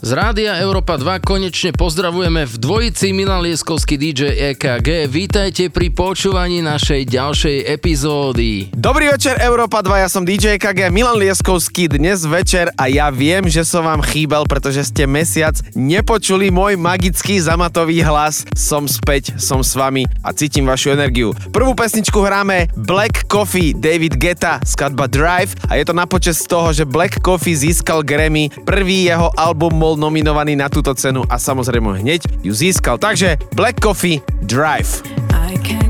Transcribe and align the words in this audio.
Z 0.00 0.16
Rádia 0.16 0.56
Európa 0.64 0.96
2 0.96 1.20
konečne 1.20 1.76
pozdravujeme 1.76 2.48
v 2.48 2.54
dvojici 2.56 3.12
Milan 3.12 3.44
Lieskovský 3.44 4.00
DJ 4.00 4.32
EKG. 4.56 5.04
Vítajte 5.12 5.68
pri 5.68 5.92
počúvaní 5.92 6.64
našej 6.64 7.04
ďalšej 7.04 7.68
epizódy. 7.68 8.72
Dobrý 8.72 9.12
večer 9.12 9.36
Európa 9.44 9.84
2, 9.84 10.00
ja 10.00 10.08
som 10.08 10.24
DJ 10.24 10.56
EKG 10.56 10.88
Milan 10.88 11.20
Lieskovský 11.20 11.92
dnes 11.92 12.24
večer 12.24 12.72
a 12.80 12.88
ja 12.88 13.12
viem, 13.12 13.44
že 13.52 13.60
som 13.60 13.84
vám 13.84 14.00
chýbal, 14.00 14.48
pretože 14.48 14.88
ste 14.88 15.04
mesiac 15.04 15.60
nepočuli 15.76 16.48
môj 16.48 16.80
magický 16.80 17.36
zamatový 17.36 18.00
hlas. 18.00 18.48
Som 18.56 18.88
späť, 18.88 19.36
som 19.36 19.60
s 19.60 19.76
vami 19.76 20.08
a 20.24 20.32
cítim 20.32 20.64
vašu 20.64 20.96
energiu. 20.96 21.36
Prvú 21.52 21.76
pesničku 21.76 22.24
hráme 22.24 22.72
Black 22.72 23.28
Coffee 23.28 23.76
David 23.76 24.16
Geta, 24.16 24.64
skladba 24.64 25.12
Drive 25.12 25.52
a 25.68 25.76
je 25.76 25.84
to 25.84 25.92
na 25.92 26.08
počas 26.08 26.40
toho, 26.48 26.72
že 26.72 26.88
Black 26.88 27.20
Coffee 27.20 27.52
získal 27.52 28.00
Grammy, 28.00 28.48
prvý 28.64 29.04
jeho 29.04 29.28
album 29.36 29.89
bol 29.90 29.98
nominovaný 29.98 30.54
na 30.54 30.70
túto 30.70 30.94
cenu 30.94 31.26
a 31.26 31.34
samozrejme 31.34 31.98
hneď 31.98 32.22
ju 32.46 32.54
získal. 32.54 32.94
Takže 32.94 33.34
Black 33.58 33.82
Coffee 33.82 34.22
Drive. 34.46 35.02
I 35.34 35.58
can't 35.66 35.89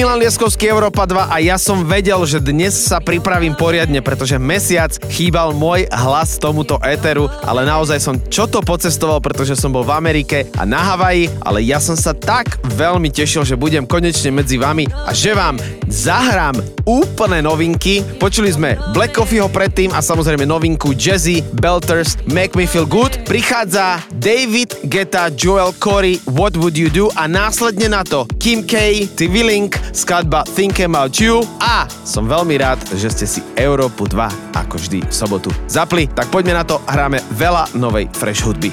Milan 0.00 0.16
Lieskovský 0.16 0.72
Európa 0.72 1.04
2 1.04 1.28
a 1.28 1.44
ja 1.44 1.60
som 1.60 1.84
vedel, 1.84 2.16
že 2.24 2.40
dnes 2.40 2.72
sa 2.72 3.04
pripravím 3.04 3.52
poriadne, 3.52 4.00
pretože 4.00 4.40
mesiac 4.40 4.96
chýbal 5.12 5.52
môj 5.52 5.92
hlas 5.92 6.40
tomuto 6.40 6.80
éteru, 6.80 7.28
ale 7.44 7.68
naozaj 7.68 8.00
som 8.00 8.16
čo 8.32 8.48
to 8.48 8.64
pocestoval, 8.64 9.20
pretože 9.20 9.60
som 9.60 9.68
bol 9.68 9.84
v 9.84 9.92
Amerike 9.92 10.48
a 10.56 10.64
na 10.64 10.80
Havaji, 10.80 11.28
ale 11.44 11.60
ja 11.68 11.76
som 11.76 12.00
sa 12.00 12.16
tak 12.16 12.56
veľmi 12.80 13.12
tešil, 13.12 13.44
že 13.44 13.60
budem 13.60 13.84
konečne 13.84 14.32
medzi 14.32 14.56
vami 14.56 14.88
a 14.88 15.12
že 15.12 15.36
vám 15.36 15.60
zahrám 15.92 16.56
úplné 16.88 17.44
novinky. 17.44 18.00
Počuli 18.16 18.56
sme 18.56 18.80
Black 18.96 19.12
Coffeeho 19.12 19.52
predtým 19.52 19.92
a 19.92 20.00
samozrejme 20.00 20.48
novinku 20.48 20.96
Jazzy, 20.96 21.44
Belters, 21.60 22.16
Make 22.24 22.56
Me 22.56 22.64
Feel 22.64 22.88
Good. 22.88 23.28
Prichádza 23.28 24.00
David 24.20 24.84
Geta, 24.84 25.32
Joel 25.32 25.72
Corey, 25.80 26.20
What 26.28 26.52
Would 26.60 26.76
You 26.76 26.92
Do 26.92 27.08
a 27.16 27.24
následne 27.24 27.88
na 27.88 28.04
to 28.04 28.28
Kim 28.36 28.68
K, 28.68 29.08
TV 29.16 29.40
Link, 29.40 29.80
skladba 29.96 30.44
Think 30.44 30.76
About 30.84 31.16
You 31.16 31.40
a 31.56 31.88
som 32.04 32.28
veľmi 32.28 32.60
rád, 32.60 32.76
že 33.00 33.08
ste 33.08 33.24
si 33.24 33.40
Európu 33.56 34.04
2 34.04 34.52
ako 34.52 34.76
vždy 34.76 35.08
v 35.08 35.14
sobotu 35.16 35.48
zapli. 35.64 36.04
Tak 36.04 36.28
poďme 36.28 36.52
na 36.52 36.68
to, 36.68 36.84
hráme 36.84 37.24
veľa 37.32 37.72
novej 37.80 38.12
fresh 38.12 38.44
hudby. 38.44 38.68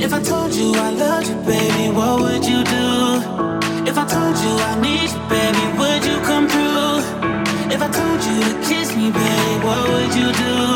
If 0.00 0.14
I 0.16 0.22
told 0.24 0.56
you 0.56 0.72
I 0.72 0.96
loved 0.96 1.28
you, 1.28 1.36
baby? 1.44 1.92
What 1.92 2.24
would 2.24 2.44
you 2.46 2.64
do 2.64 3.20
if 3.84 4.00
I 4.00 4.06
told 4.08 4.38
you 4.40 4.52
I 4.64 4.80
need 4.80 5.12
you, 5.12 5.20
baby? 5.28 5.64
Would 5.76 6.08
you 6.08 6.16
come 6.24 6.48
through? 6.48 7.04
If 7.68 7.84
I 7.84 7.88
told 7.92 8.20
you 8.24 8.36
to 8.48 8.54
kiss 8.64 8.96
me, 8.96 9.12
baby, 9.12 9.52
what 9.60 9.82
would 9.92 10.14
you 10.16 10.32
do? 10.32 10.75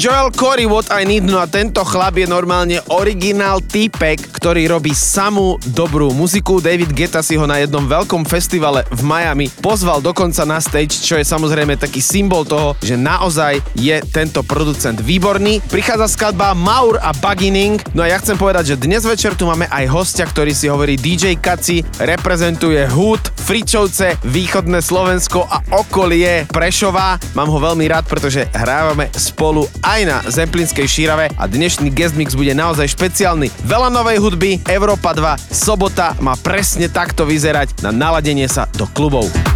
Joel 0.00 0.32
Corey 0.32 0.64
What 0.64 0.88
I 0.88 1.04
Need, 1.04 1.28
no 1.28 1.36
a 1.36 1.44
tento 1.44 1.84
chlap 1.84 2.16
je 2.16 2.24
normálne 2.24 2.80
originál 2.88 3.60
týpek, 3.60 4.29
ktorý 4.40 4.72
robí 4.72 4.96
samú 4.96 5.60
dobrú 5.76 6.16
muziku. 6.16 6.64
David 6.64 6.96
Geta 6.96 7.20
si 7.20 7.36
ho 7.36 7.44
na 7.44 7.60
jednom 7.60 7.84
veľkom 7.84 8.24
festivale 8.24 8.88
v 8.88 9.04
Miami 9.04 9.52
pozval 9.60 10.00
dokonca 10.00 10.48
na 10.48 10.56
stage, 10.56 11.04
čo 11.04 11.20
je 11.20 11.28
samozrejme 11.28 11.76
taký 11.76 12.00
symbol 12.00 12.48
toho, 12.48 12.72
že 12.80 12.96
naozaj 12.96 13.60
je 13.76 14.00
tento 14.08 14.40
producent 14.40 14.96
výborný. 14.96 15.60
Prichádza 15.68 16.06
skladba 16.06 16.54
Maur 16.54 16.96
a 17.02 17.10
Bugining, 17.12 17.82
no 17.92 18.06
a 18.06 18.08
ja 18.08 18.16
chcem 18.22 18.38
povedať, 18.38 18.74
že 18.74 18.80
dnes 18.80 19.02
večer 19.02 19.34
tu 19.34 19.44
máme 19.44 19.66
aj 19.68 19.84
hostia, 19.90 20.24
ktorý 20.24 20.54
si 20.54 20.70
hovorí 20.70 20.96
DJ 20.96 21.36
Kaci, 21.36 21.82
reprezentuje 22.00 22.86
Hood, 22.86 23.20
Fričovce, 23.50 24.14
východné 24.22 24.78
Slovensko 24.78 25.42
a 25.42 25.60
okolie 25.74 26.46
Prešova. 26.46 27.18
Mám 27.34 27.50
ho 27.50 27.58
veľmi 27.58 27.84
rád, 27.90 28.06
pretože 28.06 28.46
hrávame 28.54 29.10
spolu 29.12 29.66
aj 29.82 30.00
na 30.06 30.16
Zemplínskej 30.30 30.86
šírave 30.86 31.28
a 31.34 31.44
dnešný 31.50 31.90
guest 31.90 32.14
mix 32.14 32.38
bude 32.38 32.54
naozaj 32.54 32.94
špeciálny. 32.94 33.50
Veľa 33.66 33.90
novej 33.90 34.22
hudby, 34.22 34.29
Európa 34.70 35.10
2, 35.10 35.50
sobota 35.50 36.14
má 36.22 36.38
presne 36.38 36.86
takto 36.86 37.26
vyzerať 37.26 37.82
na 37.82 37.90
naladenie 37.90 38.46
sa 38.46 38.70
do 38.78 38.86
klubov. 38.86 39.49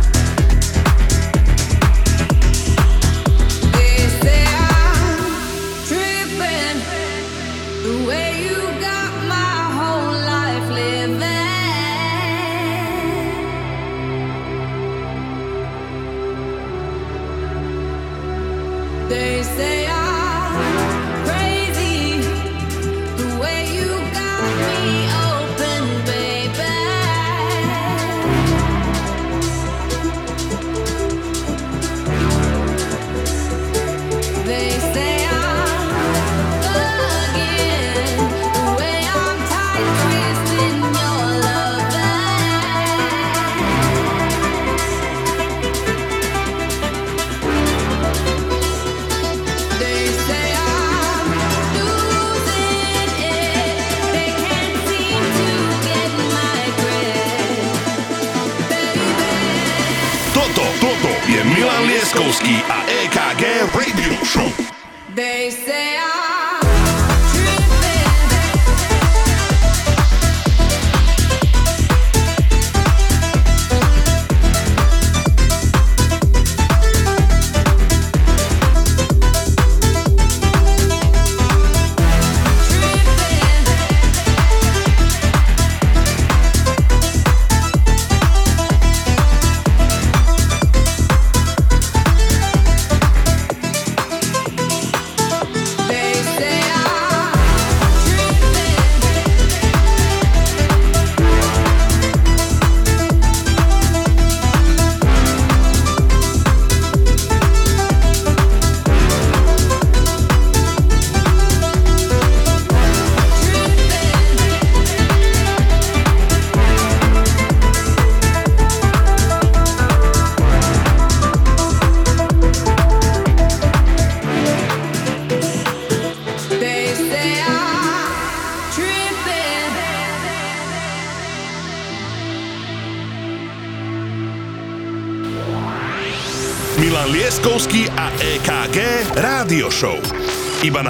Iba 140.65 140.81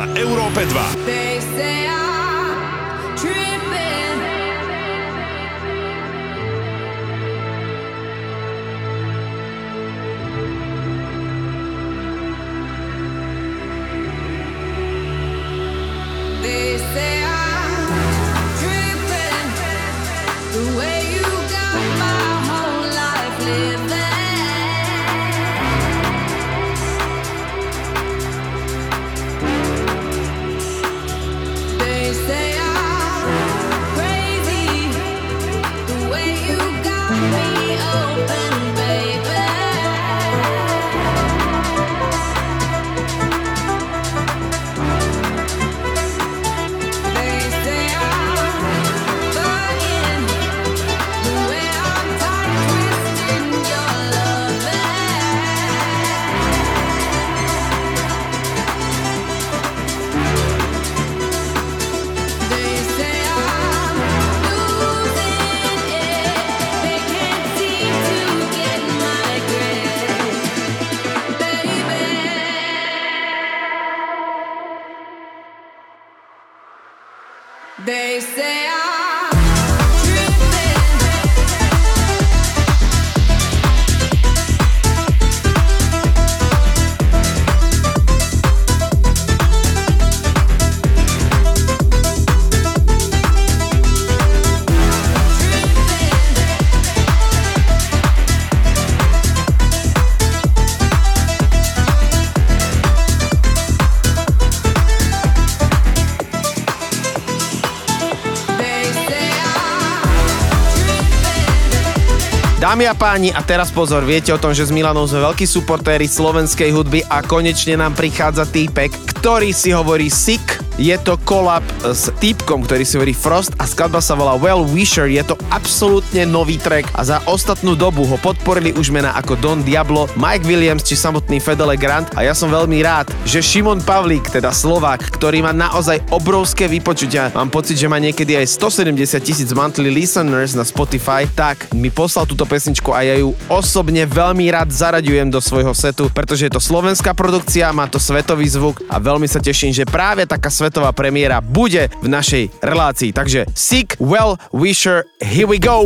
Dámy 112.74 112.90
a 112.90 112.98
páni, 112.98 113.30
a 113.30 113.38
teraz 113.38 113.70
pozor, 113.70 114.02
viete 114.02 114.34
o 114.34 114.42
tom, 114.42 114.50
že 114.50 114.66
s 114.66 114.74
Milanou 114.74 115.06
sme 115.06 115.22
veľkí 115.22 115.46
suportéri 115.46 116.10
slovenskej 116.10 116.74
hudby 116.74 117.06
a 117.06 117.22
konečne 117.22 117.78
nám 117.78 117.94
prichádza 117.94 118.50
týpek, 118.50 118.90
ktorý 119.14 119.54
si 119.54 119.70
hovorí 119.70 120.10
Sick. 120.10 120.53
Je 120.74 120.98
to 120.98 121.14
kolab 121.22 121.62
s 121.86 122.10
týpkom, 122.18 122.66
ktorý 122.66 122.82
si 122.82 122.98
hovorí 122.98 123.14
Frost 123.14 123.54
a 123.62 123.64
skladba 123.64 124.02
sa 124.02 124.18
volá 124.18 124.34
Well 124.34 124.66
Wisher. 124.66 125.06
Je 125.06 125.22
to 125.22 125.38
absolútne 125.54 126.26
nový 126.26 126.58
track 126.58 126.90
a 126.98 127.06
za 127.06 127.22
ostatnú 127.30 127.78
dobu 127.78 128.02
ho 128.02 128.18
podporili 128.18 128.74
už 128.74 128.90
mená 128.90 129.14
ako 129.14 129.38
Don 129.38 129.62
Diablo, 129.62 130.10
Mike 130.18 130.42
Williams 130.42 130.82
či 130.82 130.98
samotný 130.98 131.38
Fedele 131.38 131.78
Grant 131.78 132.10
a 132.18 132.26
ja 132.26 132.34
som 132.34 132.50
veľmi 132.50 132.82
rád, 132.82 133.06
že 133.22 133.38
Šimon 133.38 133.86
Pavlík, 133.86 134.26
teda 134.34 134.50
Slovák, 134.50 135.14
ktorý 135.14 135.46
má 135.46 135.54
naozaj 135.54 136.02
obrovské 136.10 136.66
vypočutia, 136.66 137.30
mám 137.38 137.54
pocit, 137.54 137.78
že 137.78 137.86
má 137.86 138.02
niekedy 138.02 138.34
aj 138.34 138.58
170 138.58 138.98
tisíc 139.22 139.54
monthly 139.54 139.94
listeners 139.94 140.58
na 140.58 140.66
Spotify, 140.66 141.22
tak 141.38 141.70
mi 141.70 141.86
poslal 141.86 142.26
túto 142.26 142.50
pesničku 142.50 142.90
a 142.90 143.06
ja 143.06 143.14
ju 143.14 143.30
osobne 143.46 144.02
veľmi 144.10 144.50
rád 144.50 144.74
zaraďujem 144.74 145.30
do 145.30 145.38
svojho 145.38 145.70
setu, 145.70 146.10
pretože 146.10 146.50
je 146.50 146.52
to 146.58 146.58
slovenská 146.58 147.14
produkcia, 147.14 147.70
má 147.70 147.86
to 147.86 148.02
svetový 148.02 148.50
zvuk 148.50 148.82
a 148.90 148.98
veľmi 148.98 149.30
sa 149.30 149.38
teším, 149.38 149.70
že 149.70 149.86
práve 149.86 150.26
taká 150.26 150.50
svetová 150.64 150.96
premiéra 150.96 151.44
bude 151.44 151.92
v 152.00 152.08
našej 152.08 152.64
relácii. 152.64 153.12
Takže 153.12 153.44
Sick, 153.52 154.00
Well 154.00 154.40
Wisher, 154.56 155.04
here 155.20 155.44
we 155.44 155.60
go! 155.60 155.84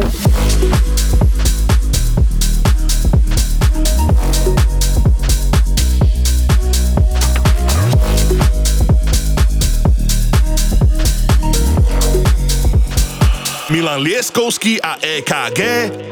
Milan 13.69 14.01
Lieskovský 14.01 14.79
a 14.79 14.97
EKG 15.03 15.61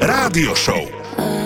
Rádio 0.03 0.53
Show. 0.59 1.46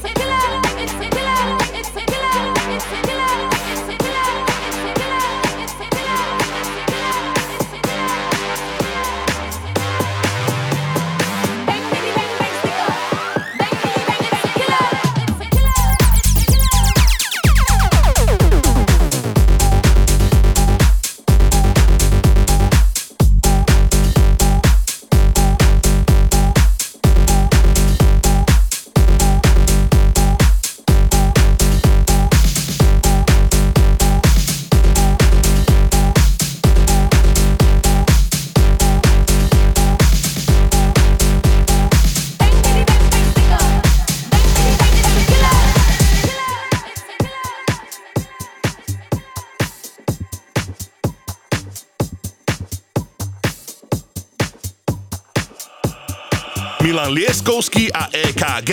Lieskovský 57.11 57.91
a 57.91 58.07
EKG 58.07 58.71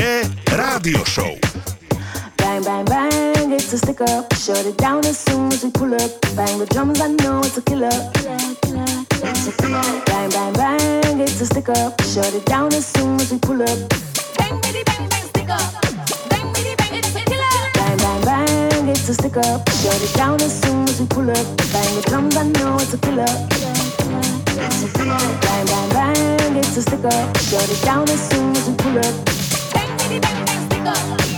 Rádio 0.55 1.03
Show. 1.03 1.35
Bang, 2.39 2.63
bang, 2.63 2.85
bang, 2.87 3.51
it's 3.51 3.75
a 3.75 3.79
stick 3.79 4.01
up. 4.01 4.31
Shut 4.39 4.63
it 4.63 4.79
down 4.79 5.03
as 5.03 5.19
soon 5.19 5.51
as 5.51 5.65
we 5.65 5.71
pull 5.75 5.91
up. 5.91 6.11
Bang 6.39 6.55
the 6.59 6.67
drums, 6.71 7.01
I 7.03 7.09
know 7.19 7.43
it's 7.43 7.59
a 7.59 7.63
killer. 7.63 7.91
Killer, 8.15 8.39
killer, 8.63 8.87
killer. 9.11 9.35
It's 9.35 9.51
a 9.51 9.53
killer. 9.59 9.83
Bang, 10.07 10.31
bang, 10.31 10.53
bang, 10.55 11.19
it's 11.19 11.41
a 11.41 11.47
stick 11.47 11.69
up. 11.69 12.01
Shut 12.07 12.31
it 12.33 12.47
down 12.47 12.73
as 12.73 12.87
soon 12.87 13.19
as 13.19 13.33
we 13.33 13.39
pull 13.43 13.59
up. 13.59 13.79
Bang, 14.39 14.55
bitty, 14.63 14.87
bang, 14.87 15.09
bang, 15.11 15.27
stick 15.35 15.51
up. 15.51 15.75
Bang, 16.31 16.47
bitty, 16.55 16.79
bang, 16.79 16.95
it's 16.95 17.11
a 17.19 17.23
killer. 17.27 17.59
Bang, 17.75 17.99
bang, 17.99 18.23
bang, 18.23 18.89
it's 18.89 19.09
a 19.09 19.15
stick 19.15 19.37
up. 19.37 19.69
Shut 19.83 19.99
it 19.99 20.15
down 20.15 20.39
as 20.39 20.55
soon 20.63 20.87
as 20.87 21.01
we 21.01 21.07
pull 21.11 21.29
up. 21.29 21.47
Bang 21.75 21.91
the 21.99 22.03
drums, 22.07 22.37
I 22.37 22.47
know 22.55 22.79
it's 22.79 22.95
a 22.95 22.99
killer. 22.99 23.27
Killer, 23.51 23.75
killer, 23.99 24.23
killer. 24.47 24.71
It's 24.71 24.87
a 24.87 24.89
killer. 24.95 25.19
Bang, 25.19 25.67
bang, 25.67 25.67
bang, 25.67 25.88
it's 25.88 25.88
a 26.79 26.83
stick 26.83 27.05
up. 27.05 27.37
Shut 27.39 27.69
it 27.69 27.83
down 27.83 28.09
as 28.09 28.29
soon 28.31 28.57
as 28.57 28.69
we 28.69 28.75
pull 28.77 28.99
up. 28.99 29.25
Bang, 29.75 29.99
bitty, 29.99 30.21
bang, 30.21 30.45
bang, 30.47 30.67
stick 30.67 31.38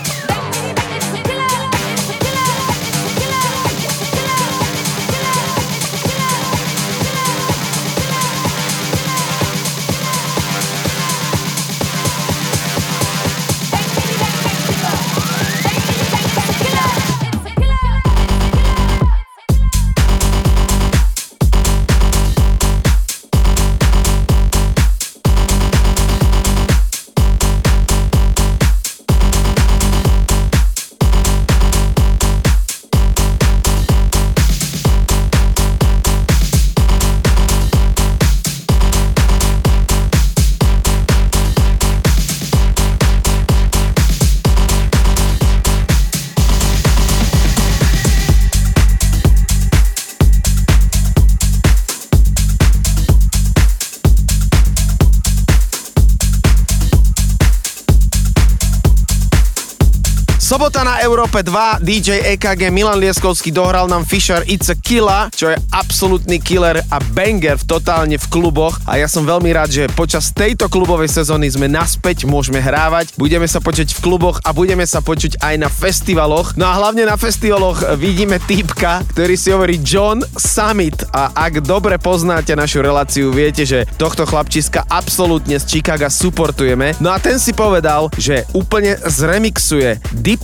Sobota 60.60 60.84
na 60.84 61.00
Európe 61.00 61.40
2, 61.40 61.80
DJ 61.80 62.36
EKG 62.36 62.68
Milan 62.68 63.00
Lieskovský 63.00 63.48
dohral 63.48 63.88
nám 63.88 64.04
Fisher 64.04 64.44
It's 64.44 64.68
a 64.68 64.76
Killa, 64.76 65.32
čo 65.32 65.48
je 65.48 65.56
absolútny 65.72 66.36
killer 66.36 66.84
a 66.92 67.00
banger 67.16 67.56
v 67.56 67.64
totálne 67.64 68.20
v 68.20 68.26
kluboch 68.28 68.76
a 68.84 69.00
ja 69.00 69.08
som 69.08 69.24
veľmi 69.24 69.56
rád, 69.56 69.72
že 69.72 69.88
počas 69.96 70.36
tejto 70.36 70.68
klubovej 70.68 71.08
sezóny 71.08 71.48
sme 71.48 71.64
naspäť, 71.64 72.28
môžeme 72.28 72.60
hrávať, 72.60 73.16
budeme 73.16 73.48
sa 73.48 73.64
počuť 73.64 73.88
v 73.88 74.02
kluboch 74.04 74.36
a 74.44 74.52
budeme 74.52 74.84
sa 74.84 75.00
počuť 75.00 75.40
aj 75.40 75.54
na 75.64 75.72
festivaloch. 75.72 76.52
No 76.60 76.68
a 76.68 76.76
hlavne 76.76 77.08
na 77.08 77.16
festivaloch 77.16 77.96
vidíme 77.96 78.36
týpka, 78.44 79.00
ktorý 79.16 79.40
si 79.40 79.56
hovorí 79.56 79.80
John 79.80 80.20
Summit 80.36 81.08
a 81.16 81.32
ak 81.40 81.64
dobre 81.64 81.96
poznáte 81.96 82.52
našu 82.52 82.84
reláciu, 82.84 83.32
viete, 83.32 83.64
že 83.64 83.88
tohto 83.96 84.28
chlapčiska 84.28 84.84
absolútne 84.92 85.56
z 85.56 85.64
Chicaga 85.64 86.12
supportujeme. 86.12 87.00
No 87.00 87.16
a 87.16 87.16
ten 87.16 87.40
si 87.40 87.56
povedal, 87.56 88.12
že 88.20 88.44
úplne 88.52 89.00
zremixuje 89.08 89.96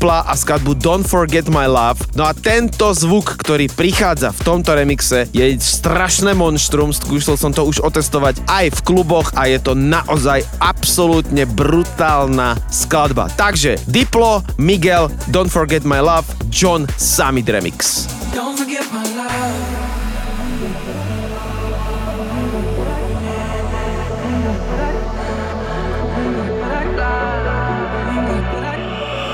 Dipla 0.07 0.23
a 0.23 0.39
skladbu 0.39 0.79
Don't 0.79 1.03
Forget 1.03 1.51
My 1.51 1.67
Love. 1.67 1.99
No 2.15 2.23
a 2.23 2.31
tento 2.31 2.95
zvuk, 2.95 3.43
ktorý 3.43 3.67
prichádza 3.67 4.31
v 4.31 4.39
tomto 4.47 4.79
remixe, 4.79 5.27
je 5.35 5.59
strašné 5.59 6.31
monštrum, 6.31 6.95
skúšal 6.95 7.35
som 7.35 7.51
to 7.51 7.67
už 7.67 7.83
otestovať 7.83 8.39
aj 8.47 8.71
v 8.71 8.81
kluboch 8.87 9.35
a 9.35 9.51
je 9.51 9.59
to 9.59 9.75
naozaj 9.75 10.47
absolútne 10.63 11.43
brutálna 11.51 12.55
skladba. 12.71 13.27
Takže 13.35 13.83
Diplo, 13.91 14.47
Miguel, 14.63 15.11
Don't 15.35 15.51
Forget 15.51 15.83
My 15.83 15.99
Love, 15.99 16.31
John 16.55 16.87
Summit 16.95 17.51
Remix. 17.51 18.07
Don't 18.31 18.55
forget 18.55 18.87
my 18.95 19.03
love. 19.11 19.76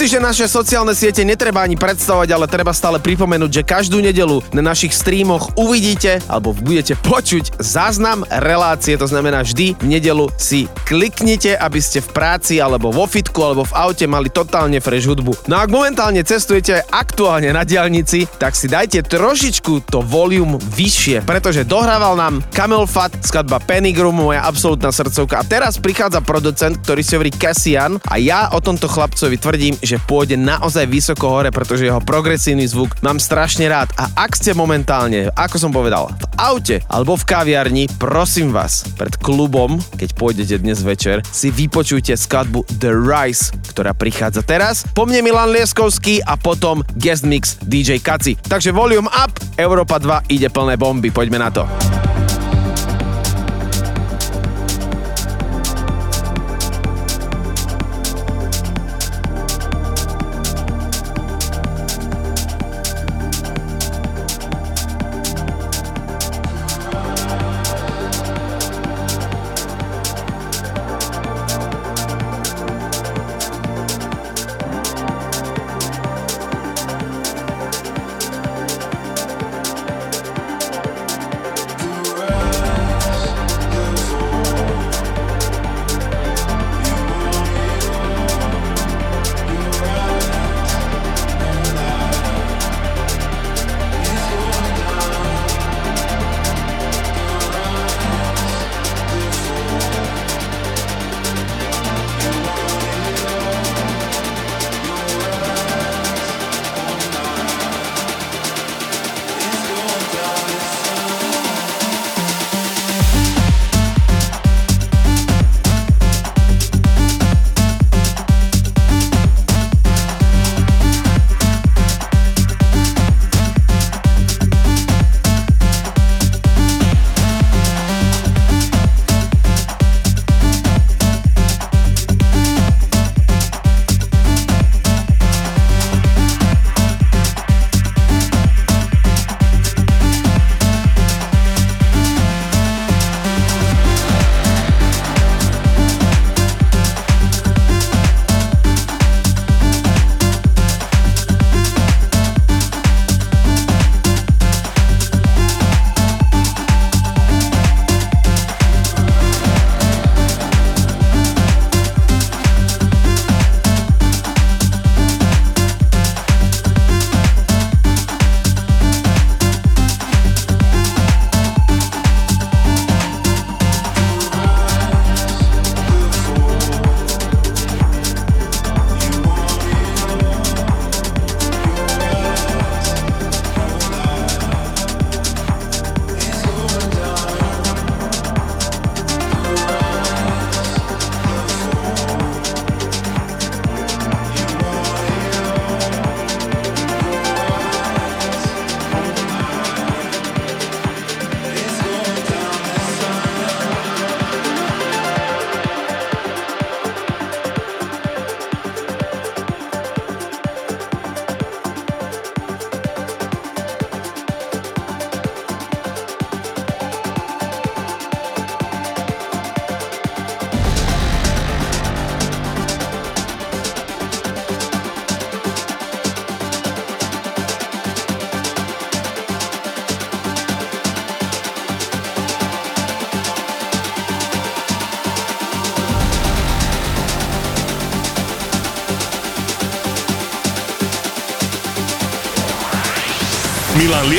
si, 0.00 0.16
že 0.16 0.16
naše 0.16 0.48
sociálne 0.48 0.96
siete 0.96 1.20
netreba 1.28 1.60
ani 1.60 1.76
predstavovať, 1.76 2.32
ale 2.32 2.48
treba 2.48 2.72
stále 2.72 2.96
pripomenúť, 2.96 3.60
že 3.60 3.68
každú 3.68 4.00
nedelu 4.00 4.40
na 4.56 4.64
našich 4.64 4.96
streamoch 4.96 5.52
uvidíte 5.60 6.24
alebo 6.24 6.56
budete 6.56 6.96
počuť 7.04 7.60
záznam 7.60 8.24
relácie, 8.32 8.96
to 8.96 9.04
znamená 9.04 9.44
vždy 9.44 9.76
v 9.76 9.86
nedelu 9.92 10.32
si 10.40 10.72
kliknite, 10.90 11.54
aby 11.54 11.78
ste 11.78 12.02
v 12.02 12.10
práci 12.10 12.58
alebo 12.58 12.90
vo 12.90 13.06
fitku 13.06 13.38
alebo 13.46 13.62
v 13.62 13.76
aute 13.78 14.10
mali 14.10 14.26
totálne 14.26 14.82
fresh 14.82 15.06
hudbu. 15.06 15.46
No 15.46 15.54
a 15.54 15.62
ak 15.62 15.70
momentálne 15.70 16.26
cestujete 16.26 16.82
aktuálne 16.90 17.54
na 17.54 17.62
diálnici, 17.62 18.26
tak 18.26 18.58
si 18.58 18.66
dajte 18.66 19.06
trošičku 19.06 19.86
to 19.86 20.02
volume 20.02 20.58
vyššie, 20.58 21.22
pretože 21.22 21.62
dohrával 21.62 22.18
nám 22.18 22.42
Camel 22.50 22.90
Fat, 22.90 23.14
skladba 23.22 23.62
Penigrum, 23.62 24.18
moja 24.18 24.42
absolútna 24.42 24.90
srdcovka. 24.90 25.38
A 25.38 25.46
teraz 25.46 25.78
prichádza 25.78 26.18
producent, 26.26 26.74
ktorý 26.82 27.06
si 27.06 27.14
hovorí 27.14 27.30
Cassian 27.30 28.02
a 28.10 28.18
ja 28.18 28.50
o 28.50 28.58
tomto 28.58 28.90
chlapcovi 28.90 29.38
tvrdím, 29.38 29.78
že 29.78 30.02
pôjde 30.02 30.34
naozaj 30.34 30.90
vysoko 30.90 31.30
hore, 31.30 31.54
pretože 31.54 31.86
jeho 31.86 32.02
progresívny 32.02 32.66
zvuk 32.66 32.98
mám 33.06 33.22
strašne 33.22 33.70
rád. 33.70 33.94
A 33.94 34.26
ak 34.26 34.34
ste 34.34 34.58
momentálne, 34.58 35.30
ako 35.38 35.56
som 35.60 35.70
povedal, 35.70 36.10
v 36.10 36.29
aute 36.40 36.80
alebo 36.88 37.20
v 37.20 37.28
kaviarni, 37.28 37.84
prosím 38.00 38.48
vás, 38.48 38.88
pred 38.96 39.12
klubom, 39.20 39.76
keď 40.00 40.16
pôjdete 40.16 40.56
dnes 40.64 40.80
večer, 40.80 41.20
si 41.28 41.52
vypočujte 41.52 42.16
skladbu 42.16 42.64
The 42.80 42.96
Rise, 42.96 43.52
ktorá 43.76 43.92
prichádza 43.92 44.40
teraz. 44.40 44.88
Po 44.96 45.04
mne 45.04 45.20
Milan 45.20 45.52
Lieskovský 45.52 46.24
a 46.24 46.40
potom 46.40 46.80
guest 46.96 47.28
mix 47.28 47.60
DJ 47.60 48.00
Kaci. 48.00 48.40
Takže 48.40 48.72
volume 48.72 49.12
up, 49.12 49.36
Európa 49.60 50.00
2 50.00 50.32
ide 50.32 50.48
plné 50.48 50.80
bomby, 50.80 51.12
poďme 51.12 51.36
na 51.36 51.52
to. 51.52 51.99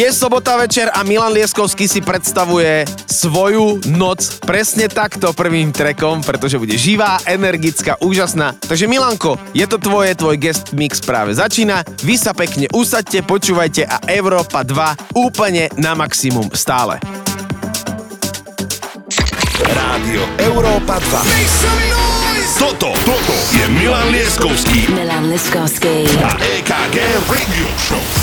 Je 0.00 0.08
sobota 0.16 0.56
večer 0.56 0.88
a 0.88 1.04
Milan 1.04 1.28
Lieskovský 1.36 1.84
si 1.84 2.00
predstavuje 2.00 2.88
svoju 3.04 3.84
noc 3.92 4.40
presne 4.40 4.88
takto 4.88 5.36
prvým 5.36 5.76
trekom, 5.76 6.24
pretože 6.24 6.56
bude 6.56 6.72
živá, 6.72 7.20
energická, 7.28 8.00
úžasná. 8.00 8.56
Takže 8.64 8.88
Milanko, 8.88 9.36
je 9.52 9.68
to 9.68 9.76
tvoje, 9.76 10.16
tvoj 10.16 10.40
guest 10.40 10.72
mix 10.72 11.04
práve 11.04 11.36
začína. 11.36 11.84
Vy 12.00 12.16
sa 12.16 12.32
pekne 12.32 12.72
usadte, 12.72 13.20
počúvajte 13.20 13.84
a 13.84 14.00
Európa 14.08 14.64
2 14.64 15.20
úplne 15.20 15.68
na 15.76 15.92
maximum 15.92 16.48
stále. 16.56 16.96
Rádio 19.60 20.24
Európa 20.40 20.96
2. 20.96 22.56
Toto, 22.56 22.96
toto 23.04 23.36
je 23.52 23.68
Milan 23.68 24.08
Lieskovský 24.08 24.88
Milan 24.96 25.28
Liskovský. 25.28 26.08
a 26.24 26.40
EKG 26.40 26.96
Radio 27.28 27.68
Show. 27.76 28.19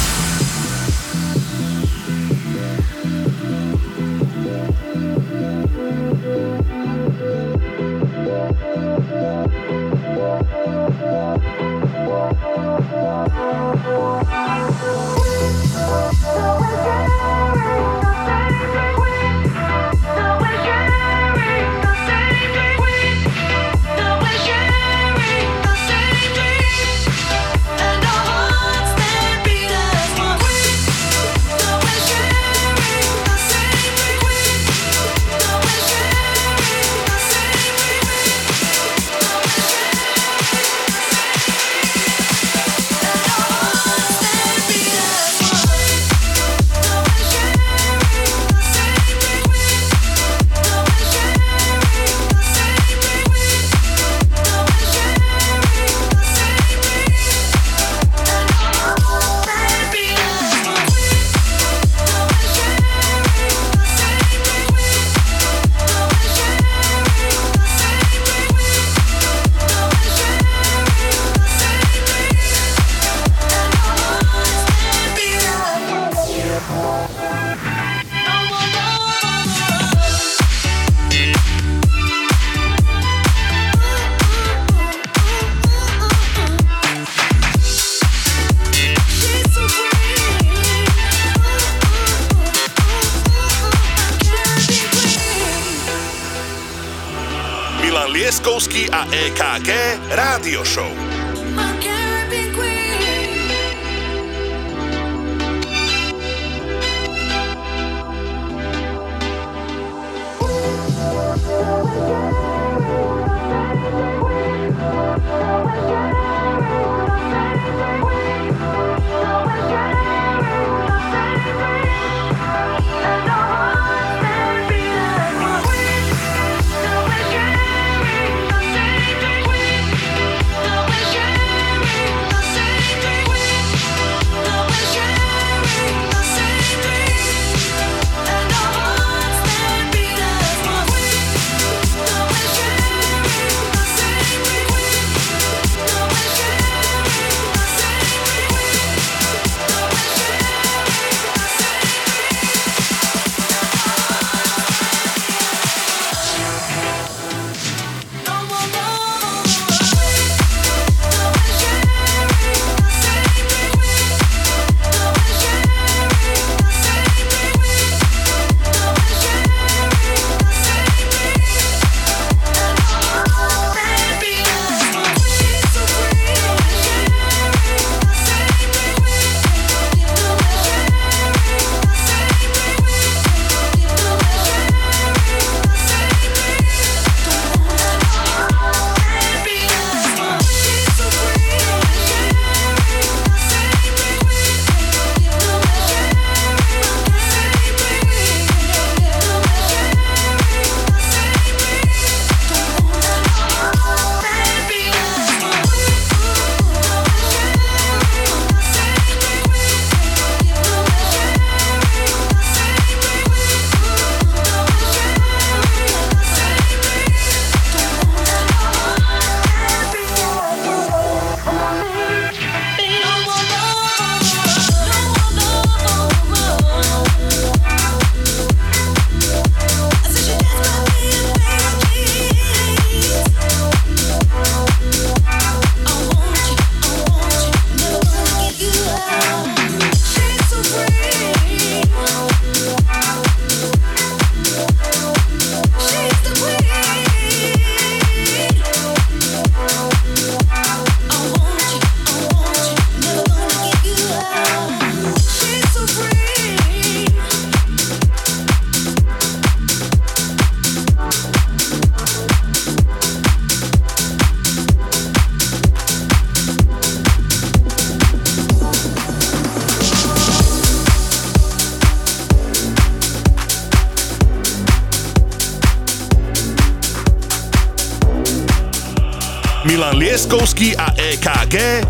EKG 281.58 281.87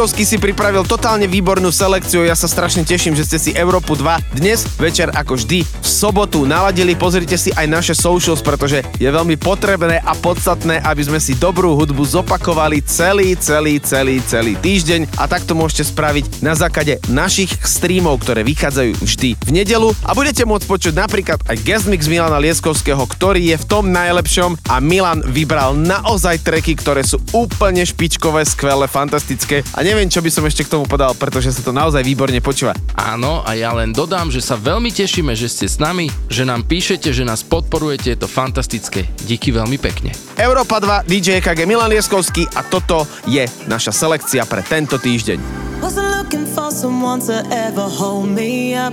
Milan 0.00 0.08
Lieskovský 0.08 0.24
si 0.24 0.40
pripravil 0.40 0.80
totálne 0.88 1.28
výbornú 1.28 1.68
selekciu, 1.68 2.24
ja 2.24 2.32
sa 2.32 2.48
strašne 2.48 2.88
teším, 2.88 3.12
že 3.12 3.28
ste 3.28 3.36
si 3.36 3.50
Európu 3.52 4.00
2 4.00 4.32
dnes 4.32 4.64
večer 4.80 5.12
ako 5.12 5.36
vždy 5.36 5.60
sobotu 5.90 6.46
naladili. 6.46 6.94
Pozrite 6.94 7.34
si 7.34 7.50
aj 7.50 7.66
naše 7.66 7.94
socials, 7.98 8.38
pretože 8.38 8.86
je 9.02 9.10
veľmi 9.10 9.34
potrebné 9.34 9.98
a 9.98 10.14
podstatné, 10.14 10.78
aby 10.86 11.02
sme 11.02 11.18
si 11.18 11.34
dobrú 11.34 11.74
hudbu 11.74 12.06
zopakovali 12.06 12.78
celý, 12.86 13.34
celý, 13.34 13.82
celý, 13.82 14.22
celý 14.22 14.54
týždeň 14.54 15.18
a 15.18 15.26
takto 15.26 15.58
môžete 15.58 15.90
spraviť 15.90 16.46
na 16.46 16.54
základe 16.54 17.02
našich 17.10 17.50
streamov, 17.66 18.22
ktoré 18.22 18.46
vychádzajú 18.46 19.02
vždy 19.02 19.30
v 19.34 19.50
nedelu 19.50 19.90
a 20.06 20.14
budete 20.14 20.46
môcť 20.46 20.66
počuť 20.70 20.94
napríklad 20.94 21.42
aj 21.50 21.56
guest 21.66 21.90
mix 21.90 22.06
Milana 22.06 22.38
Lieskovského, 22.38 23.02
ktorý 23.10 23.50
je 23.50 23.56
v 23.58 23.66
tom 23.66 23.90
najlepšom 23.90 24.70
a 24.70 24.78
Milan 24.78 25.26
vybral 25.26 25.74
naozaj 25.74 26.46
treky, 26.46 26.78
ktoré 26.78 27.02
sú 27.02 27.18
úplne 27.34 27.82
špičkové, 27.82 28.46
skvelé, 28.46 28.86
fantastické 28.86 29.66
a 29.74 29.82
neviem, 29.82 30.06
čo 30.06 30.22
by 30.22 30.30
som 30.30 30.46
ešte 30.46 30.62
k 30.68 30.72
tomu 30.78 30.86
podal, 30.86 31.16
pretože 31.18 31.50
sa 31.50 31.64
to 31.64 31.74
naozaj 31.74 32.04
výborne 32.04 32.38
počúva. 32.38 32.76
Áno, 32.94 33.42
a 33.42 33.56
ja 33.56 33.74
len 33.74 33.90
dodám, 33.96 34.28
že 34.28 34.44
sa 34.44 34.60
veľmi 34.60 34.92
tešíme, 34.92 35.32
že 35.32 35.48
ste 35.48 35.66
s 35.66 35.79
nami, 35.80 36.12
že 36.28 36.44
nám 36.44 36.68
píšete, 36.68 37.08
že 37.10 37.24
nás 37.24 37.40
podporujete, 37.40 38.12
je 38.12 38.18
to 38.20 38.28
fantastické. 38.28 39.08
Díky 39.24 39.50
veľmi 39.50 39.80
pekne. 39.80 40.12
Európa 40.36 40.76
2, 40.78 41.08
DJ 41.08 41.40
KG 41.40 41.64
Milan 41.64 41.88
Lieskovský 41.88 42.44
a 42.52 42.60
toto 42.62 43.08
je 43.24 43.48
naša 43.64 43.90
selekcia 43.90 44.44
pre 44.44 44.60
tento 44.60 45.00
týždeň. 45.00 45.40
Wasn't 45.80 46.12
looking 46.20 46.44
for 46.44 46.68
someone 46.68 47.24
to 47.24 47.40
ever 47.48 47.88
hold 47.88 48.28
me 48.28 48.76
up. 48.76 48.92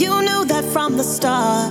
You 0.00 0.24
knew 0.24 0.48
that 0.48 0.64
from 0.72 0.96
the 0.96 1.04
start. 1.04 1.68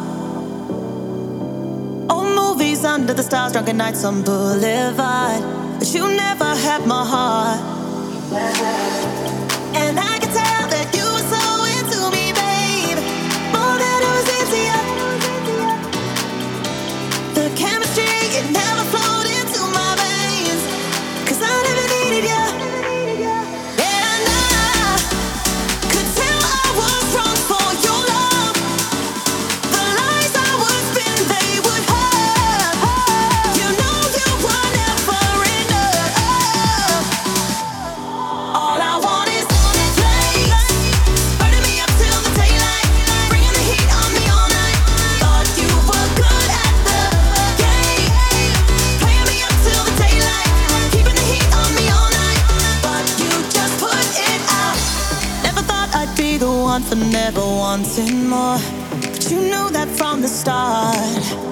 Old 2.14 2.30
movies 2.38 2.86
under 2.86 3.18
the 3.18 3.26
stars, 3.26 3.58
drunken 3.58 3.82
nights 3.82 4.06
on 4.06 4.22
Boulevard. 4.22 5.42
But 5.82 5.90
you 5.90 6.06
never 6.06 6.54
had 6.54 6.86
my 6.86 7.02
heart. 7.02 7.60
And 9.76 10.00
I 10.00 10.15
never 57.26 57.42
wanting 57.42 58.30
more. 58.30 58.60
But 59.02 59.32
you 59.32 59.40
knew 59.40 59.72
that 59.72 59.88
from 59.98 60.22
the 60.22 60.28
start. 60.28 61.45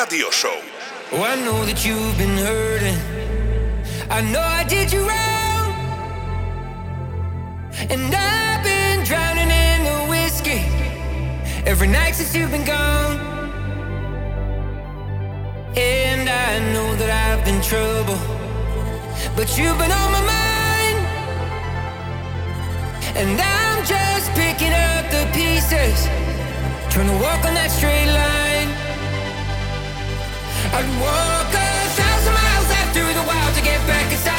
Rádio 0.00 0.32
Show. 0.32 0.58
Oh, 1.12 1.22
I 1.22 1.36
know 1.44 1.66
that 1.66 1.84
you've 1.84 2.16
been 2.16 2.38
hurting. 2.38 2.98
I 4.08 4.22
know 4.22 4.40
I 4.40 4.64
did 4.64 4.90
you 4.90 5.00
wrong. 5.00 5.66
And 7.92 8.08
I've 8.08 8.64
been 8.64 9.04
drowning 9.04 9.50
in 9.50 9.78
the 9.84 9.98
whiskey 10.08 10.62
every 11.66 11.86
night 11.86 12.14
since 12.14 12.34
you've 12.34 12.50
been 12.50 12.64
gone. 12.64 13.20
And 15.76 16.30
I 16.30 16.50
know 16.72 16.88
that 16.96 17.10
I've 17.26 17.44
been 17.44 17.60
trouble, 17.60 18.18
but 19.36 19.48
you've 19.58 19.76
been 19.76 19.92
on 19.92 20.08
my 20.16 20.24
mind. 20.38 20.98
And 23.20 23.38
I'm 23.38 23.84
just 23.84 24.32
picking 24.32 24.72
up 24.72 25.04
the 25.12 25.28
pieces, 25.36 26.08
trying 26.88 27.10
to 27.12 27.18
walk 27.22 27.44
on 27.44 27.52
that 27.52 27.70
straight 27.70 28.06
line. 28.06 28.19
I'd 30.80 30.88
walk 30.98 31.52
a 31.52 31.88
thousand 31.92 32.32
miles 32.32 32.70
out 32.70 32.94
through 32.94 33.12
the 33.12 33.22
wild 33.28 33.54
to 33.54 33.60
get 33.60 33.86
back 33.86 34.10
inside 34.10 34.29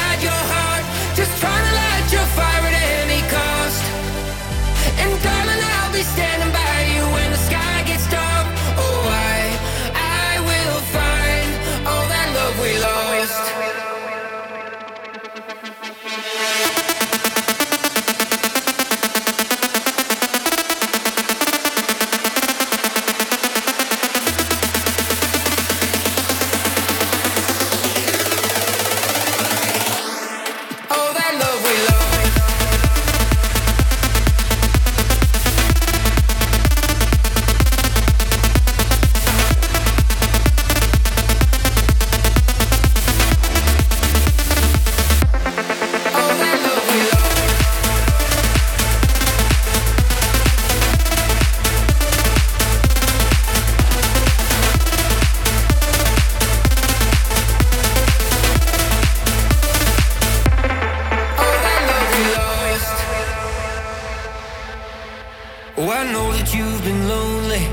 Oh, 65.74 65.88
I 65.88 66.04
know 66.12 66.30
that 66.32 66.52
you've 66.52 66.84
been 66.84 67.08
lonely. 67.08 67.64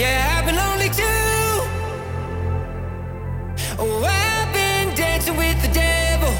Yeah, 0.00 0.32
I've 0.32 0.46
been 0.46 0.56
lonely 0.56 0.88
too. 0.88 1.04
Oh, 3.76 4.00
I've 4.00 4.50
been 4.54 4.96
dancing 4.96 5.36
with 5.36 5.60
the 5.60 5.68
devil. 5.68 6.32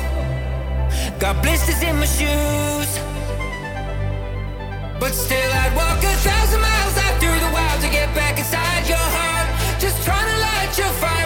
Got 1.19 1.43
blisters 1.43 1.83
in 1.83 1.97
my 1.97 2.07
shoes. 2.07 2.91
But 4.99 5.13
still, 5.13 5.53
I'd 5.53 5.77
walk 5.77 6.01
a 6.03 6.17
thousand 6.25 6.63
miles 6.63 6.97
out 7.05 7.21
through 7.21 7.37
the 7.37 7.53
wild 7.53 7.83
to 7.83 7.91
get 7.91 8.09
back 8.15 8.39
inside 8.39 8.89
your 8.89 9.07
heart. 9.19 9.49
Just 9.79 10.03
trying 10.09 10.25
to 10.25 10.39
light 10.41 10.73
your 10.79 10.93
fire 11.05 11.26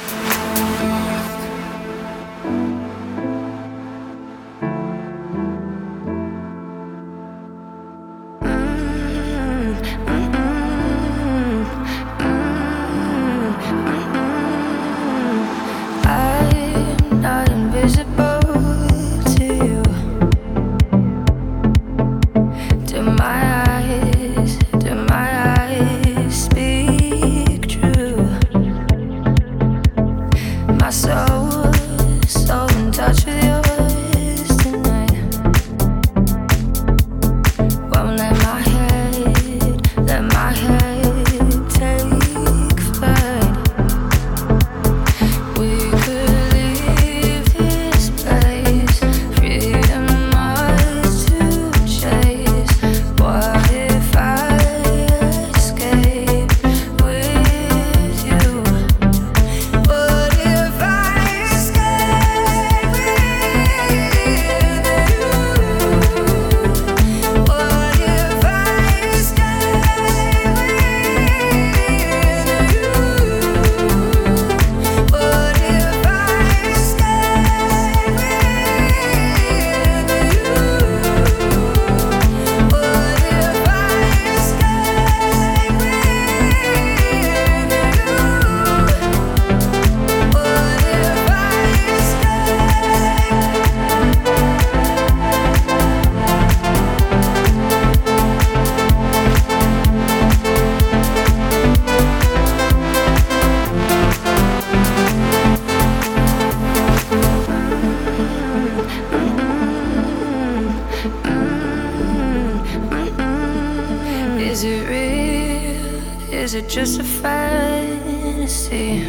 just 116.71 117.01
a 117.01 117.03
fantasy. 117.03 119.01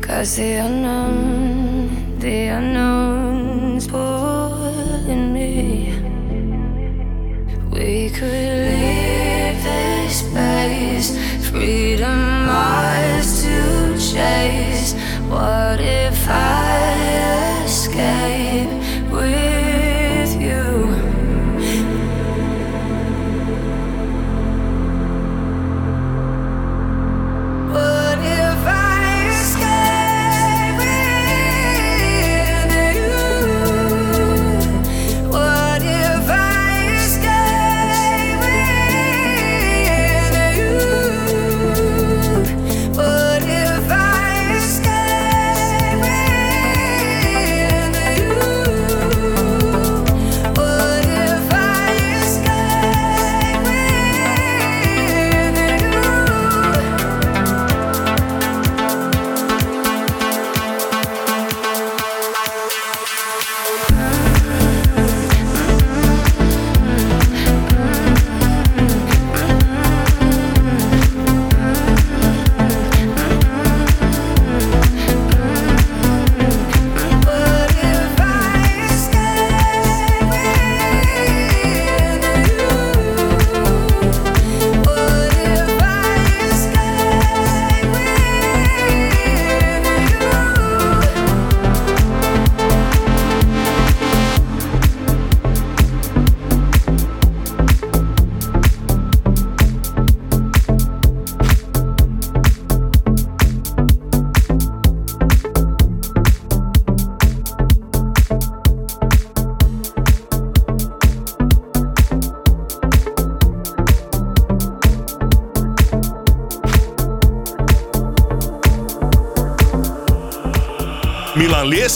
Cause 0.00 0.36
the 0.36 0.54
unknown, 0.64 2.18
the 2.18 2.46
unknown's 2.46 3.86
pulling 3.86 5.34
me. 5.34 5.92
We 7.70 8.08
could 8.08 8.54
leave 8.70 9.62
this 9.62 10.20
space, 10.20 11.10
freedom 11.50 12.48
ours 12.48 13.42
to 13.42 13.98
chase. 13.98 14.94
What 15.28 15.80
if 15.80 16.28
I? 16.30 16.63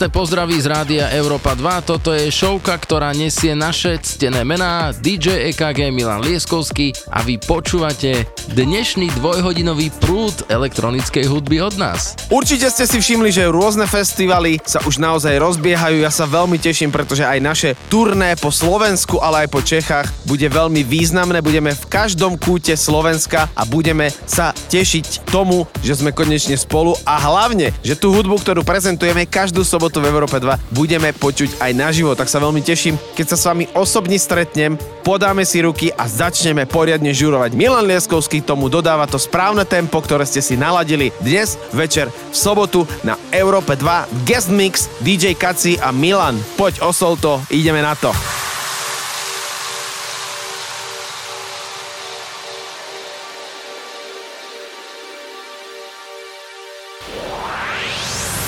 Krásne 0.00 0.16
pozdraví 0.16 0.56
z 0.56 0.64
rádia 0.64 1.12
Európa 1.12 1.52
2, 1.52 1.84
toto 1.84 2.16
je 2.16 2.32
showka, 2.32 2.72
ktorá 2.72 3.12
nesie 3.12 3.52
naše 3.52 4.00
ctené 4.00 4.48
mená 4.48 4.96
DJ 4.96 5.52
EKG 5.52 5.92
Milan 5.92 6.24
Lieskovský 6.24 6.96
a 7.12 7.20
vy 7.20 7.36
počúvate 7.36 8.24
dnešný 8.56 9.12
dvojhodinový 9.20 9.92
prúd 10.00 10.32
elektronickej 10.48 11.28
hudby 11.28 11.60
od 11.60 11.76
nás. 11.76 12.16
Určite 12.32 12.72
ste 12.72 12.88
si 12.88 12.96
všimli, 12.96 13.28
že 13.28 13.52
rôzne 13.52 13.84
festivaly 13.84 14.64
sa 14.64 14.80
už 14.88 14.96
naozaj 14.96 15.36
rozbiehajú. 15.36 16.00
Ja 16.00 16.08
sa 16.08 16.24
veľmi 16.24 16.56
teším, 16.56 16.88
pretože 16.88 17.28
aj 17.28 17.36
naše 17.44 17.70
turné 17.92 18.40
po 18.40 18.48
Slovensku, 18.48 19.20
ale 19.20 19.44
aj 19.44 19.48
po 19.52 19.60
Čechách 19.60 20.08
bude 20.24 20.48
veľmi 20.48 20.80
významné. 20.80 21.44
Budeme 21.44 21.76
v 21.76 21.84
každom 21.92 22.40
kúte 22.40 22.72
Slovenska 22.72 23.52
a 23.52 23.68
budeme 23.68 24.08
sa 24.24 24.56
tešiť 24.56 25.28
tomu, 25.28 25.68
že 25.84 26.00
sme 26.00 26.16
konečne 26.16 26.56
spolu 26.56 26.96
a 27.04 27.20
hlavne, 27.20 27.68
že 27.84 28.00
tú 28.00 28.16
hudbu, 28.16 28.40
ktorú 28.40 28.64
prezentujeme 28.64 29.28
každú 29.28 29.60
sobotu 29.60 29.89
v 29.98 30.06
Európe 30.06 30.38
2, 30.38 30.70
budeme 30.70 31.10
počuť 31.10 31.58
aj 31.58 31.72
naživo. 31.74 32.14
Tak 32.14 32.30
sa 32.30 32.38
veľmi 32.38 32.62
teším, 32.62 32.94
keď 33.18 33.26
sa 33.34 33.36
s 33.36 33.46
vami 33.50 33.66
osobne 33.74 34.14
stretnem, 34.14 34.78
podáme 35.02 35.42
si 35.42 35.58
ruky 35.58 35.90
a 35.90 36.06
začneme 36.06 36.70
poriadne 36.70 37.10
žurovať. 37.10 37.58
Milan 37.58 37.90
Lieskovský 37.90 38.46
tomu 38.46 38.70
dodáva 38.70 39.10
to 39.10 39.18
správne 39.18 39.66
tempo, 39.66 39.98
ktoré 39.98 40.22
ste 40.22 40.38
si 40.38 40.54
naladili 40.54 41.10
dnes 41.18 41.58
večer 41.74 42.06
v 42.12 42.36
sobotu 42.36 42.86
na 43.02 43.18
Európe 43.34 43.74
2 43.74 44.22
Guest 44.22 44.54
Mix 44.54 44.86
DJ 45.02 45.34
Kaci 45.34 45.80
a 45.82 45.90
Milan. 45.90 46.38
Poď 46.54 46.86
osol 46.86 47.18
to, 47.18 47.42
ideme 47.50 47.82
na 47.82 47.98
to. 47.98 48.14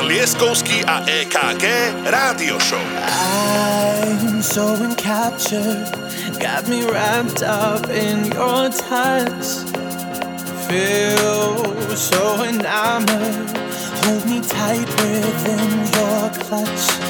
A 0.00 0.02
EKG 0.02 1.66
Rádio 2.10 2.58
Show. 2.58 2.80
I'm 3.04 4.40
so 4.40 4.74
encaptured, 4.76 5.92
got 6.40 6.66
me 6.68 6.86
wrapped 6.90 7.42
up 7.42 7.86
in 7.90 8.24
your 8.32 8.70
touch. 8.70 9.60
Feel 10.66 11.96
so 11.96 12.42
enamored, 12.44 13.58
hold 14.02 14.24
me 14.24 14.40
tight 14.40 14.88
within 14.88 15.70
your 15.92 16.30
clutch. 16.44 17.09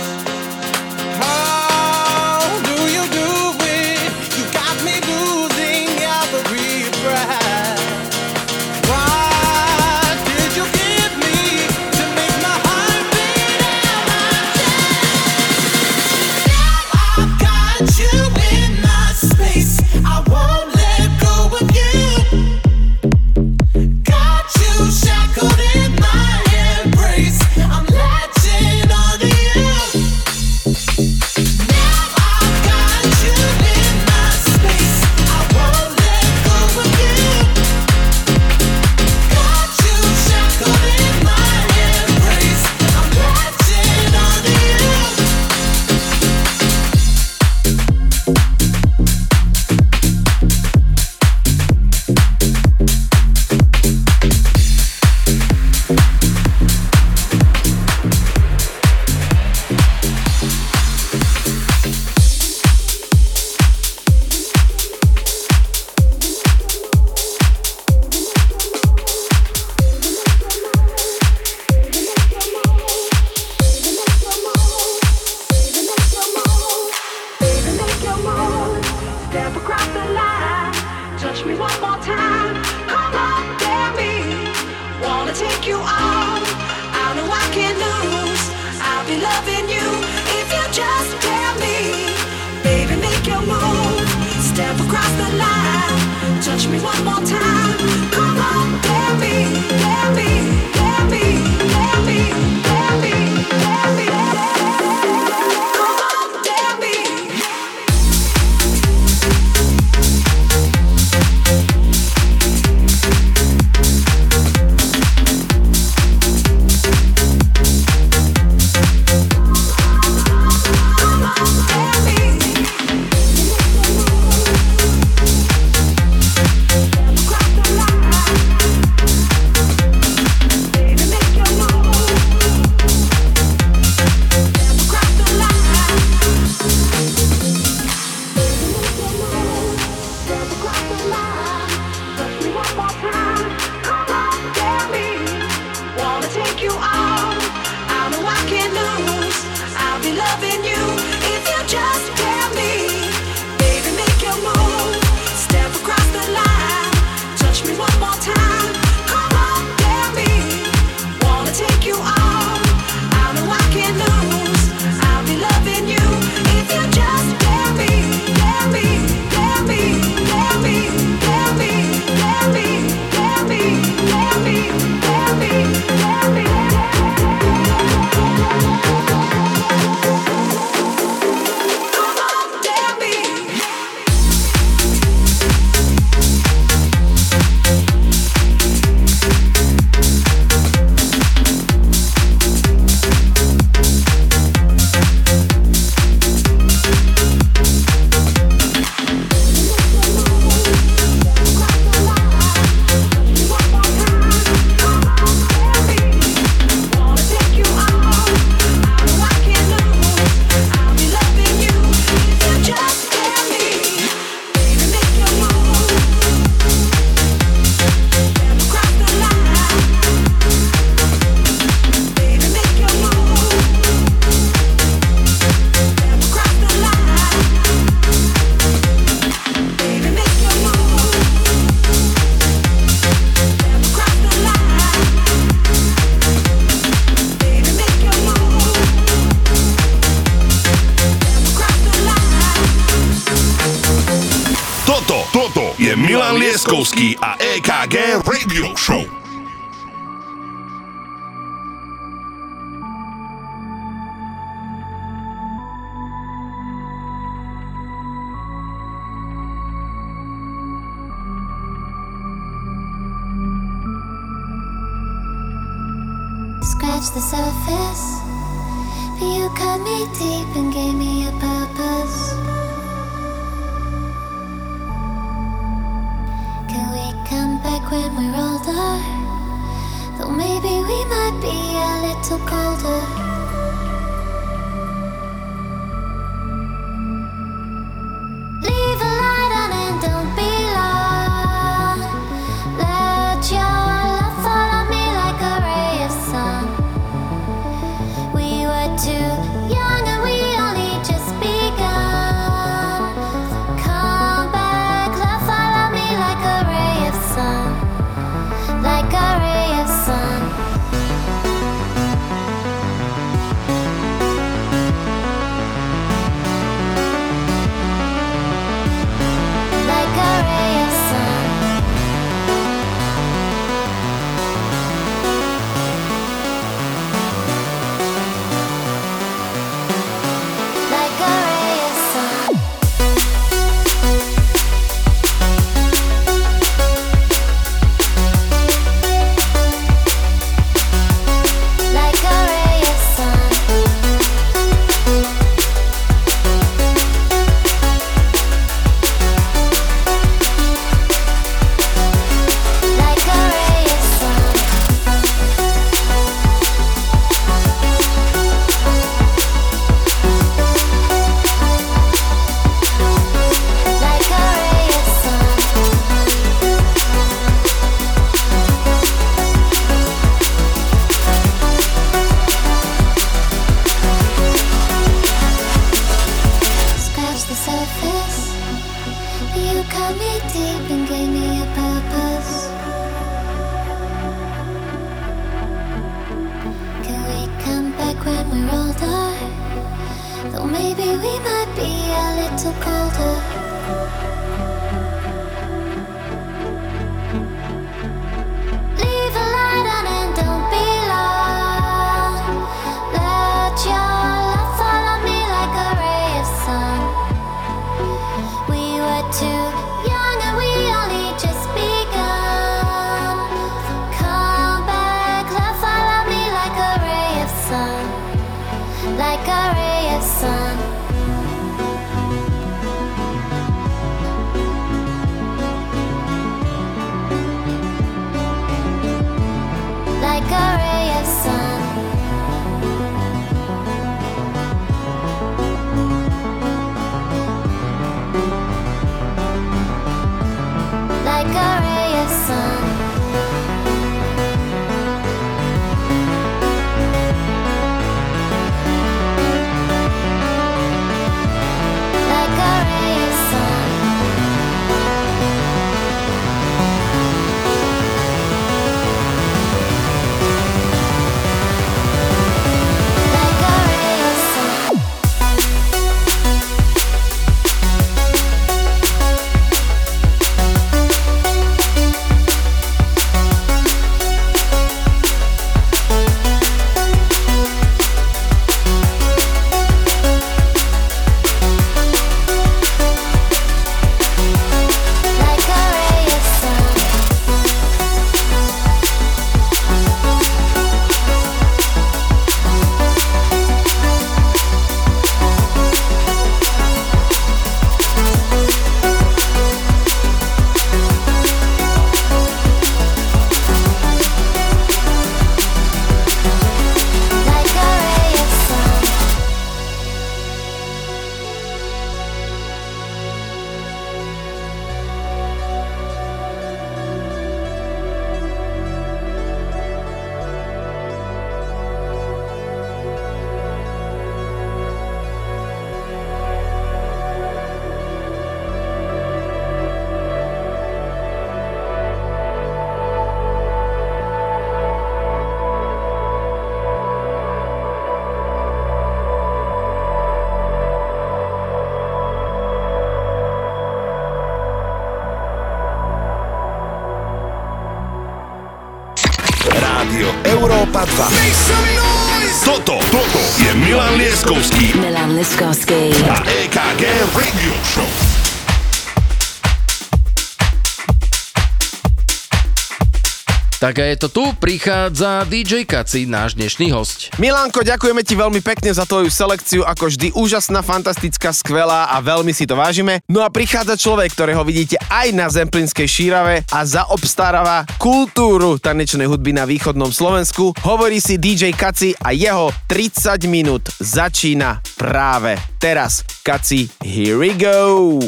Tak 563.90 564.06
a 564.06 564.06
je 564.06 564.22
to 564.22 564.28
tu, 564.30 564.44
prichádza 564.62 565.42
DJ 565.50 565.82
Kaci, 565.82 566.22
náš 566.22 566.54
dnešný 566.54 566.94
host. 566.94 567.34
Milánko, 567.42 567.82
ďakujeme 567.82 568.22
ti 568.22 568.38
veľmi 568.38 568.62
pekne 568.62 568.94
za 568.94 569.02
tvoju 569.02 569.26
selekciu, 569.26 569.82
ako 569.82 570.06
vždy 570.06 570.30
úžasná, 570.30 570.78
fantastická, 570.78 571.50
skvelá 571.50 572.06
a 572.06 572.22
veľmi 572.22 572.54
si 572.54 572.70
to 572.70 572.78
vážime. 572.78 573.18
No 573.26 573.42
a 573.42 573.50
prichádza 573.50 573.98
človek, 573.98 574.30
ktorého 574.30 574.62
vidíte 574.62 574.94
aj 575.10 575.34
na 575.34 575.50
Zemplínskej 575.50 576.06
šírave 576.06 576.62
a 576.70 576.86
zaobstaráva 576.86 577.82
kultúru 577.98 578.78
tanečnej 578.78 579.26
hudby 579.26 579.58
na 579.58 579.66
východnom 579.66 580.14
Slovensku. 580.14 580.70
Hovorí 580.86 581.18
si 581.18 581.34
DJ 581.34 581.74
Kaci 581.74 582.14
a 582.22 582.30
jeho 582.30 582.70
30 582.86 583.42
minút 583.50 583.90
začína 583.98 584.86
práve 584.94 585.58
teraz. 585.82 586.22
Kaci, 586.46 586.86
here 587.02 587.34
we 587.42 587.58
go! 587.58 588.22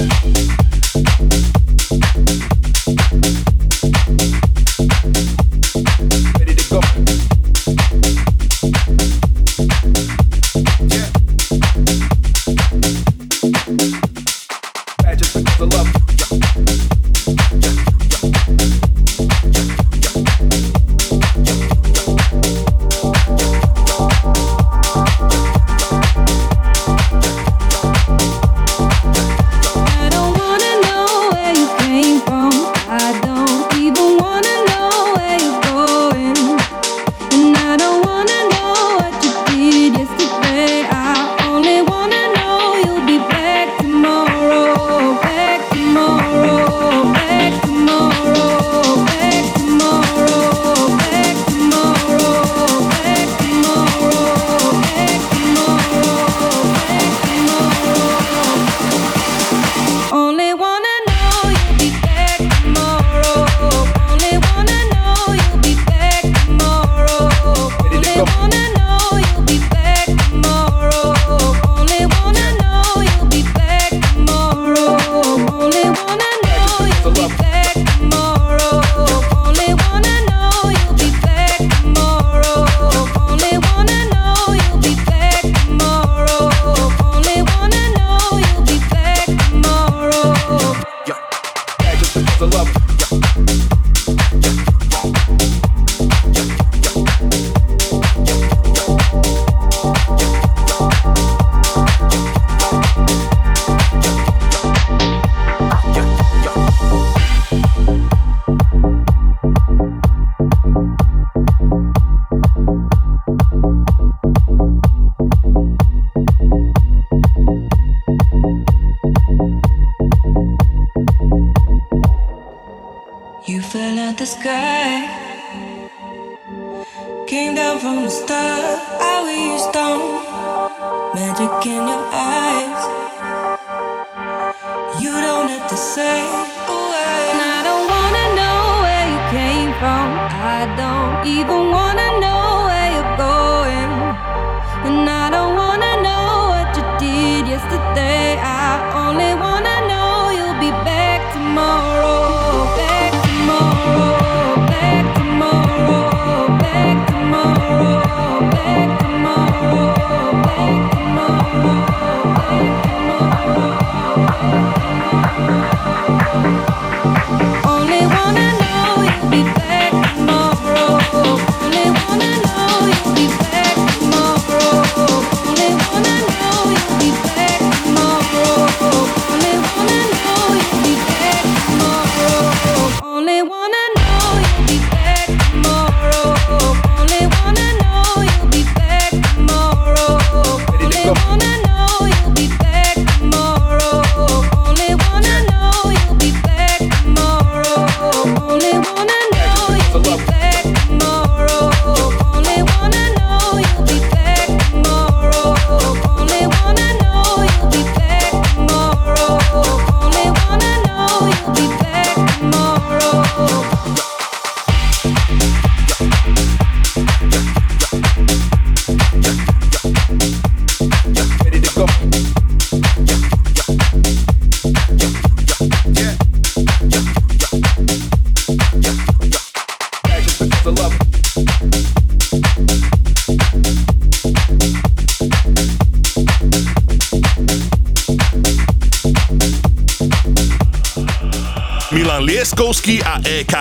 Yeah. 0.00 0.49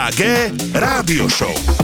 EKG 0.10 0.74
Rádio 0.74 1.30
Show. 1.30 1.79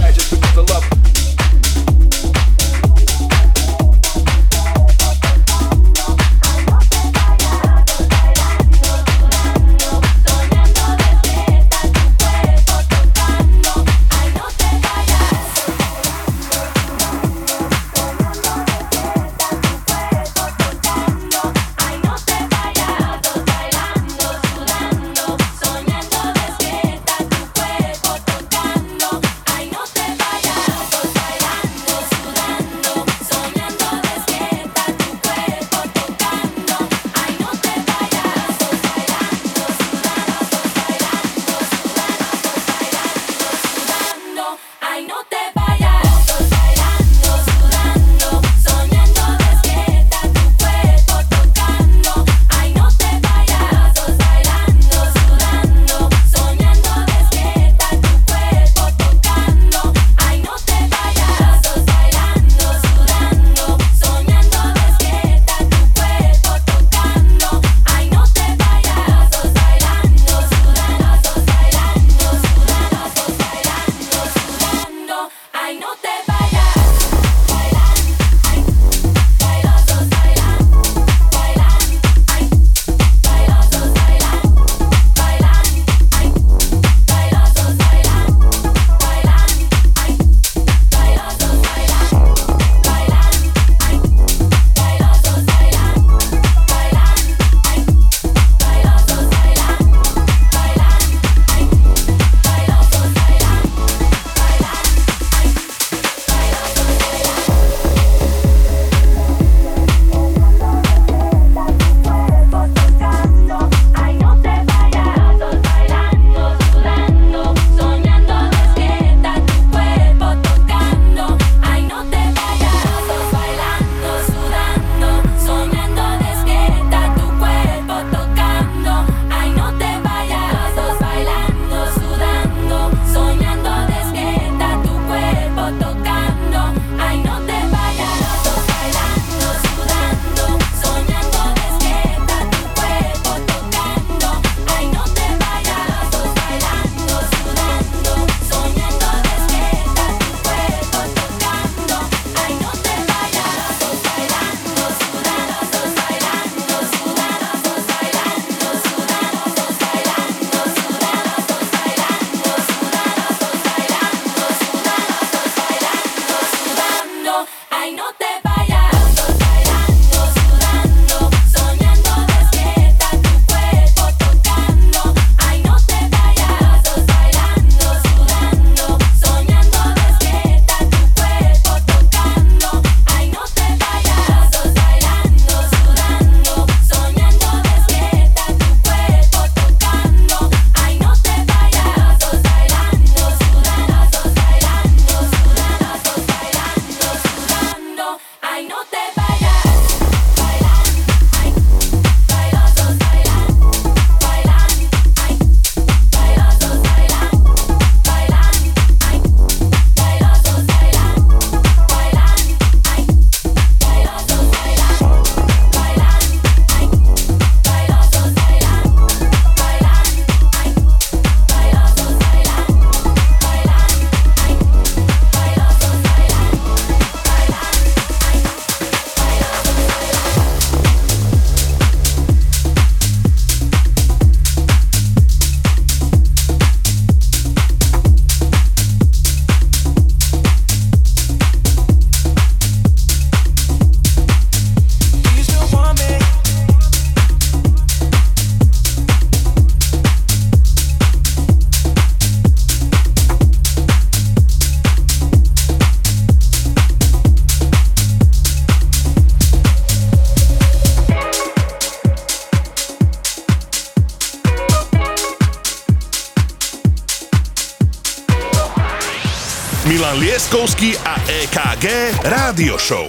A 270.56 271.16
EKG 271.28 272.16
Rádio 272.32 272.80
Show. 272.80 273.04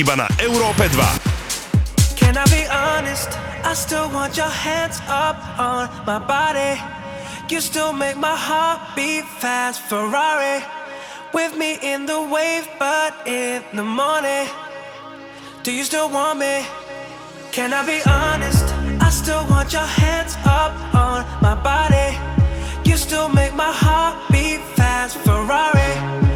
Iba 0.00 0.16
na 0.16 0.24
Európe 0.40 0.88
2. 0.88 0.96
Can 2.16 2.40
I 2.40 2.44
be 2.48 2.64
honest? 2.72 3.28
I 3.68 3.76
still 3.76 4.08
want 4.08 4.40
your 4.40 4.48
hands 4.48 4.96
up 5.04 5.36
on 5.60 5.92
my 6.08 6.16
body. 6.16 6.80
You 7.52 7.60
still 7.60 7.92
make 7.92 8.16
my 8.16 8.32
heart 8.32 8.80
beat 8.96 9.28
fast. 9.28 9.84
Ferrari 9.92 10.64
with 11.36 11.52
me 11.52 11.76
in 11.84 12.08
the 12.08 12.16
wave, 12.16 12.64
but 12.80 13.12
in 13.28 13.60
the 13.76 13.84
morning. 13.84 14.48
Do 15.60 15.76
you 15.76 15.84
still 15.84 16.08
want 16.08 16.40
me? 16.40 16.64
Can 17.52 17.76
I 17.76 17.84
be 17.84 18.00
honest? 18.08 18.64
I 19.04 19.12
still 19.12 19.44
want 19.52 19.76
your 19.76 19.84
hands 19.84 20.32
up 20.48 20.72
on 20.96 21.28
my 21.44 21.60
body. 21.60 22.16
You 22.88 22.96
still 22.96 23.28
make 23.28 23.52
my 23.52 23.68
heart 23.68 24.16
beat 24.32 24.64
fast. 24.80 25.20
Ferrari 25.28 26.29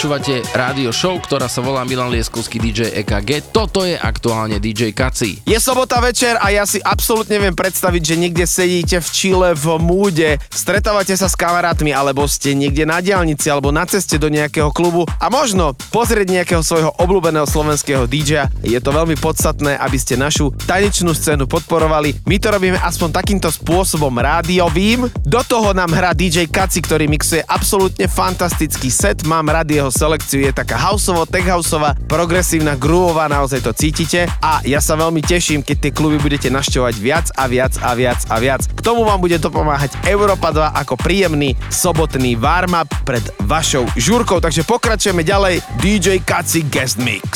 počúvate 0.00 0.40
rádio 0.56 0.96
show, 0.96 1.12
ktorá 1.20 1.44
sa 1.44 1.60
volá 1.60 1.84
Milan 1.84 2.08
Lieskovský 2.08 2.56
DJ 2.56 3.04
EKG. 3.04 3.52
Toto 3.52 3.84
je 3.84 4.00
aktuálne 4.00 4.56
DJ 4.56 4.96
Kaci. 4.96 5.44
Je 5.44 5.60
sobota 5.60 6.00
večer 6.00 6.40
a 6.40 6.48
ja 6.48 6.64
si 6.64 6.80
absolútne 6.80 7.36
viem 7.36 7.52
predstaviť, 7.52 8.00
že 8.00 8.16
niekde 8.16 8.48
sedíte 8.48 8.96
v 8.96 9.08
Čile 9.12 9.52
v 9.52 9.76
múde, 9.76 10.40
stretávate 10.48 11.12
sa 11.20 11.28
s 11.28 11.36
kamarátmi 11.36 11.92
alebo 11.92 12.24
ste 12.24 12.56
niekde 12.56 12.88
na 12.88 13.04
diálnici 13.04 13.52
alebo 13.52 13.68
na 13.76 13.84
ceste 13.84 14.16
do 14.16 14.32
nejakého 14.32 14.72
klubu 14.72 15.04
a 15.04 15.28
možno 15.28 15.76
pozrieť 15.92 16.32
nejakého 16.32 16.64
svojho 16.64 16.96
obľúbeného 16.96 17.44
slovenského 17.44 18.08
DJ. 18.08 18.48
Je 18.64 18.80
to 18.80 18.96
veľmi 18.96 19.20
podstatné, 19.20 19.76
aby 19.84 20.00
ste 20.00 20.16
našu 20.16 20.48
tanečnú 20.64 21.12
scénu 21.12 21.44
podporovali. 21.44 22.24
My 22.24 22.40
to 22.40 22.48
robíme 22.48 22.80
aspoň 22.80 23.20
takýmto 23.20 23.52
spôsobom 23.52 24.16
rádiovým. 24.16 25.12
Do 25.28 25.44
toho 25.44 25.76
nám 25.76 25.92
hrá 25.92 26.16
DJ 26.16 26.48
Kaci, 26.48 26.80
ktorý 26.80 27.04
mixuje 27.04 27.44
absolútne 27.44 28.08
fantastický 28.08 28.88
set. 28.88 29.28
Mám 29.28 29.52
rád 29.52 29.68
jeho 29.68 29.89
selekciu, 29.92 30.42
je 30.46 30.52
taká 30.54 30.78
houseovo, 30.78 31.28
tech 31.28 31.46
houseová, 31.46 31.94
progresívna, 32.08 32.74
groovová, 32.74 33.28
naozaj 33.28 33.60
to 33.60 33.72
cítite. 33.76 34.26
A 34.40 34.62
ja 34.64 34.80
sa 34.80 34.96
veľmi 34.96 35.20
teším, 35.20 35.60
keď 35.60 35.76
tie 35.76 35.92
kluby 35.92 36.16
budete 36.16 36.48
našťovať 36.48 36.94
viac 36.96 37.26
a 37.36 37.44
viac 37.46 37.74
a 37.82 37.90
viac 37.94 38.20
a 38.30 38.36
viac. 38.40 38.62
K 38.70 38.80
tomu 38.80 39.04
vám 39.04 39.20
bude 39.20 39.36
to 39.36 39.52
pomáhať 39.52 39.94
Európa 40.08 40.54
2 40.54 40.80
ako 40.86 40.94
príjemný 40.96 41.58
sobotný 41.68 42.38
warm-up 42.38 42.88
pred 43.04 43.22
vašou 43.44 43.84
žúrkou. 43.98 44.38
Takže 44.40 44.64
pokračujeme 44.64 45.26
ďalej. 45.26 45.62
DJ 45.82 46.22
Kaci 46.24 46.66
Guest 46.70 47.02
Mix. 47.02 47.28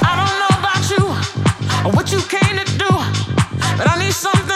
I 0.00 0.12
don't 0.14 0.36
know 0.38 0.52
about 0.60 0.84
you 0.92 1.02
what 1.90 2.12
you 2.12 2.20
came 2.30 2.56
to 2.56 2.66
do, 2.78 2.92
but 3.76 3.86
I 3.88 3.98
need 3.98 4.14
something 4.14 4.51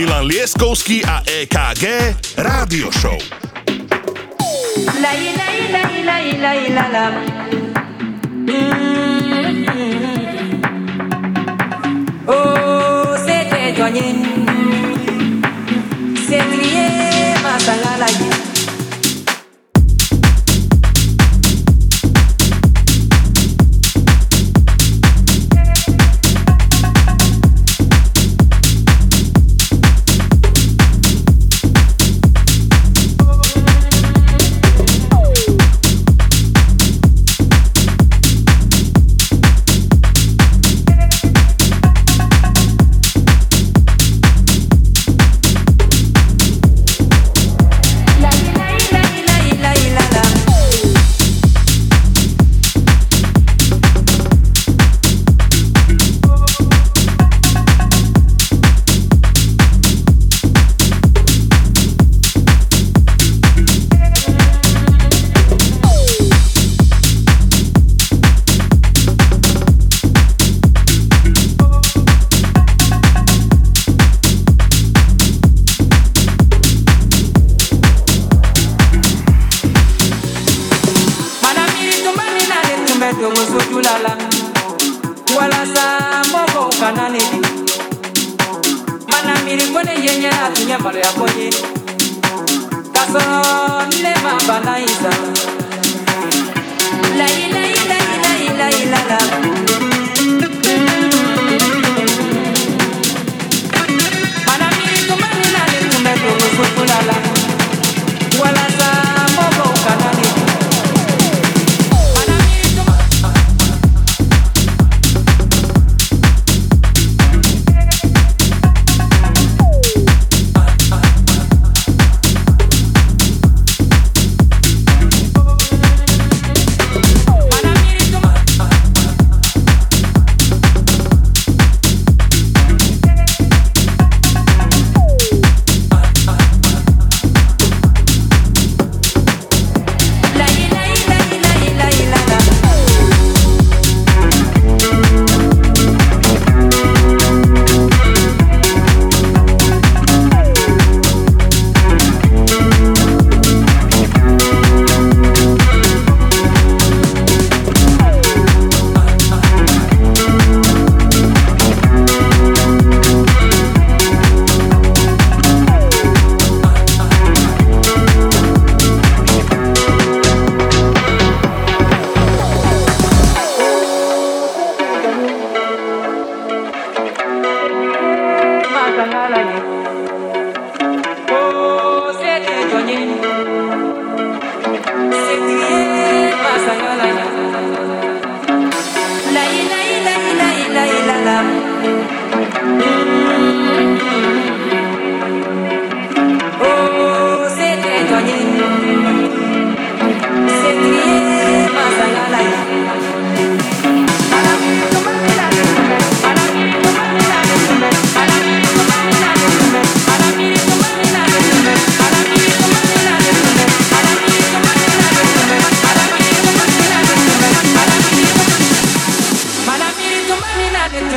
Milan 0.00 0.24
Lieskovský 0.24 1.04
a 1.04 1.20
EKG 1.28 1.84
Rádio 2.40 2.88
Show. 2.88 3.20
Oh, 12.24 13.12
c'est 13.26 13.52
éloigné. 13.52 14.16
C'est 16.24 16.48
lié, 16.48 17.36
ma 17.44 17.60
salle 17.60 17.84
à 17.84 17.98
la 18.00 18.06
vie. 18.06 18.29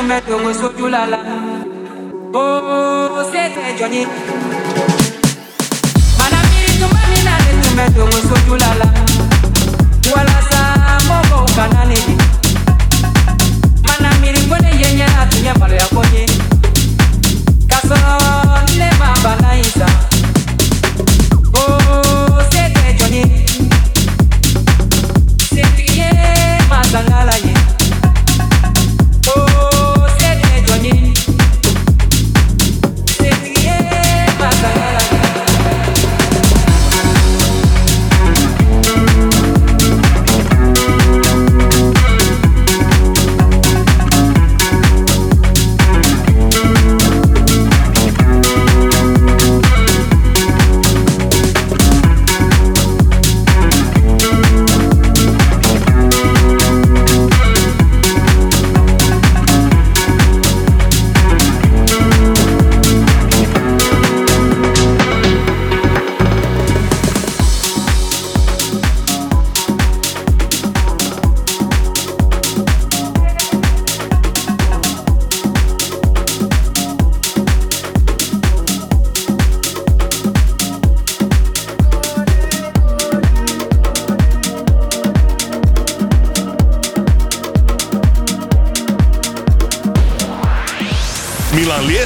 meto 0.02 0.38
go 0.38 0.52
soju 0.54 0.88
lala 0.88 1.18
Oh, 2.36 3.24
se 3.30 3.50
te 3.54 3.76
joni 3.78 4.06
Mana 6.18 6.38
miri 6.50 6.72
tu 6.80 6.86
mani 6.94 7.18
na 7.24 7.34
le 7.44 7.52
tu 7.62 7.70
meto 7.76 8.04
go 8.10 8.18
soju 8.28 8.56
lala 8.62 8.86
Wala 10.14 10.36
sa 10.50 10.98
mogo 11.08 11.44
kanani 11.56 11.98
Mana 13.86 14.10
miri 14.20 14.40
kone 14.48 14.70
yenye 14.80 15.06
na 15.06 15.26
tunye 15.26 15.52
malo 15.58 15.74
ya 15.74 15.86
konye 15.86 16.26
Kasoro 17.68 18.60
nile 18.66 18.90
mamba 18.98 19.36
na 19.42 19.58
isa 19.58 19.86
Oh, 21.56 22.42
se 22.50 22.62
te 22.74 22.94
joni 22.98 23.22
Se 25.54 25.62
tuye 25.76 26.10
mazangala 26.68 27.32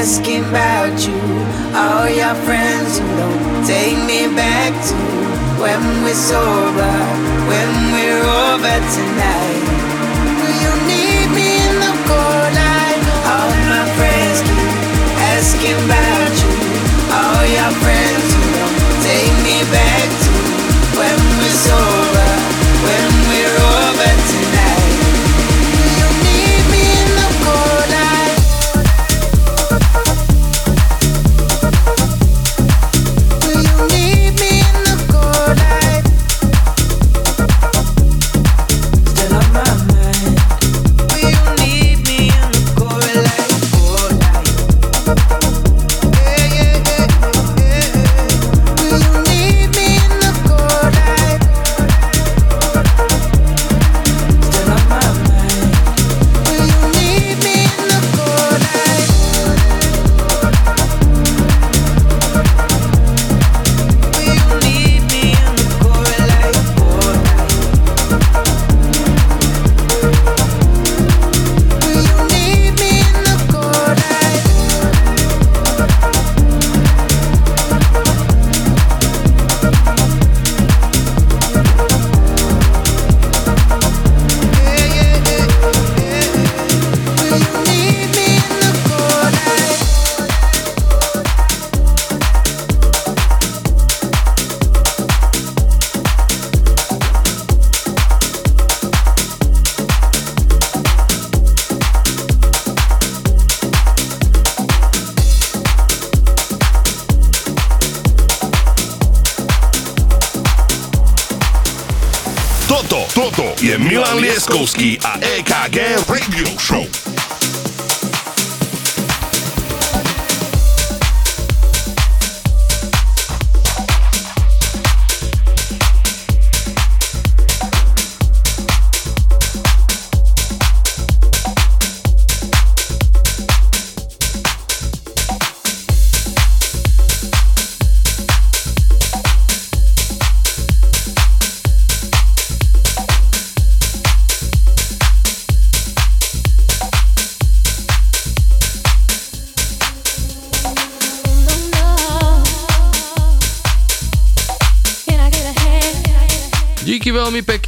asking 0.00 0.40
about 0.48 0.96
you. 1.06 1.20
All 1.76 2.08
your 2.08 2.34
friends 2.46 2.98
who 2.98 3.06
don't 3.20 3.66
take 3.66 3.98
me 4.08 4.32
back 4.34 4.72
to 4.88 4.96
when 5.60 5.80
we're 6.02 6.14
sober, 6.14 6.96
when 7.50 7.70
we're 7.92 8.24
over 8.48 8.76
tonight. 8.96 9.64
Will 10.40 10.56
you 10.64 10.72
need 10.92 11.28
me 11.36 11.48
in 11.68 11.74
the 11.84 11.94
cold 12.08 12.52
light? 12.60 13.02
All 13.32 13.52
my 13.72 13.84
friends 13.98 14.38
keep 14.48 14.72
asking 15.36 15.78
about 15.84 16.09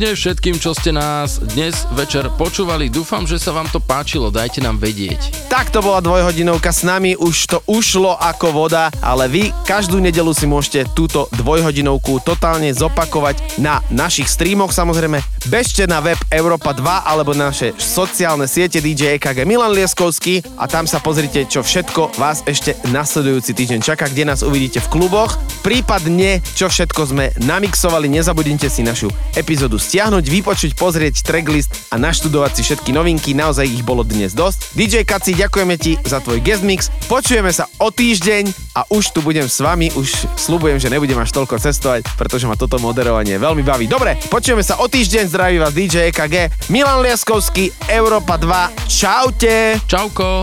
pekne 0.03 0.19
všetkým, 0.19 0.59
čo 0.59 0.75
ste 0.75 0.91
nás 0.91 1.39
dnes 1.55 1.87
večer 1.95 2.27
počúvali. 2.35 2.91
Dúfam, 2.91 3.23
že 3.23 3.39
sa 3.39 3.55
vám 3.55 3.71
to 3.71 3.79
páčilo, 3.79 4.35
dajte 4.35 4.59
nám 4.59 4.83
vedieť. 4.83 5.47
Tak 5.47 5.71
to 5.71 5.79
bola 5.79 6.03
dvojhodinovka 6.03 6.75
s 6.75 6.83
nami, 6.83 7.15
už 7.15 7.47
to 7.47 7.63
ušlo 7.71 8.19
ako 8.19 8.51
voda, 8.51 8.91
ale 8.99 9.31
vy 9.31 9.55
každú 9.63 10.03
nedelu 10.03 10.35
si 10.35 10.43
môžete 10.43 10.91
túto 10.99 11.31
dvojhodinovku 11.39 12.19
totálne 12.27 12.75
zopakovať 12.75 13.63
na 13.63 13.79
našich 13.95 14.27
streamoch 14.27 14.75
samozrejme. 14.75 15.23
Bežte 15.47 15.87
na 15.87 16.03
web 16.03 16.19
Europa 16.35 16.75
2 16.75 16.83
alebo 17.07 17.31
na 17.31 17.55
naše 17.55 17.71
sociálne 17.79 18.51
siete 18.51 18.83
DJ 18.83 19.23
EKG 19.23 19.47
Milan 19.47 19.71
Lieskovský 19.71 20.43
a 20.59 20.67
tam 20.67 20.83
sa 20.91 20.99
pozrite, 20.99 21.47
čo 21.47 21.63
všetko 21.63 22.19
vás 22.19 22.43
ešte 22.43 22.75
nasledujúci 22.91 23.55
týždeň 23.55 23.79
čaká, 23.79 24.11
kde 24.11 24.27
nás 24.35 24.43
uvidíte 24.43 24.83
v 24.83 24.99
kluboch. 24.99 25.39
Prípadne, 25.63 26.43
čo 26.59 26.67
všetko 26.67 27.15
sme 27.15 27.31
namixovali, 27.39 28.11
nezabudnite 28.11 28.67
si 28.67 28.83
našu 28.83 29.07
epizódu 29.39 29.79
stiahnuť, 29.79 30.27
vypočuť, 30.27 30.75
pozrieť 30.75 31.23
tracklist 31.23 31.71
a 31.95 32.03
naštudovať 32.03 32.51
si 32.59 32.63
všetky 32.67 32.91
novinky, 32.91 33.31
naozaj 33.31 33.71
ich 33.71 33.87
bolo 33.87 34.03
dnes 34.03 34.35
dosť. 34.35 34.75
DJ 34.75 35.07
Kaci, 35.07 35.39
ďakujeme 35.39 35.79
ti 35.79 35.95
za 36.03 36.19
tvoj 36.19 36.43
guest 36.43 36.67
mix, 36.67 36.91
počujeme 37.07 37.55
sa 37.55 37.71
o 37.79 37.95
týždeň 37.95 38.75
a 38.75 38.83
už 38.91 39.15
tu 39.15 39.23
budem 39.23 39.47
s 39.47 39.63
vami, 39.63 39.95
už 39.95 40.27
slubujem, 40.35 40.83
že 40.83 40.91
nebudem 40.91 41.23
až 41.23 41.31
toľko 41.31 41.63
cestovať, 41.63 42.11
pretože 42.19 42.51
ma 42.51 42.59
toto 42.59 42.83
moderovanie 42.83 43.39
veľmi 43.39 43.63
baví. 43.63 43.87
Dobre, 43.87 44.19
počujeme 44.27 44.67
sa 44.67 44.83
o 44.83 44.91
týždeň, 44.91 45.31
zdraví 45.31 45.63
vás 45.63 45.71
DJ 45.71 46.11
EKG, 46.11 46.67
Milan 46.75 47.07
Liaskovský, 47.07 47.71
Európa 47.87 48.35
2, 48.35 48.91
čaute! 48.91 49.79
Čauko! 49.87 50.43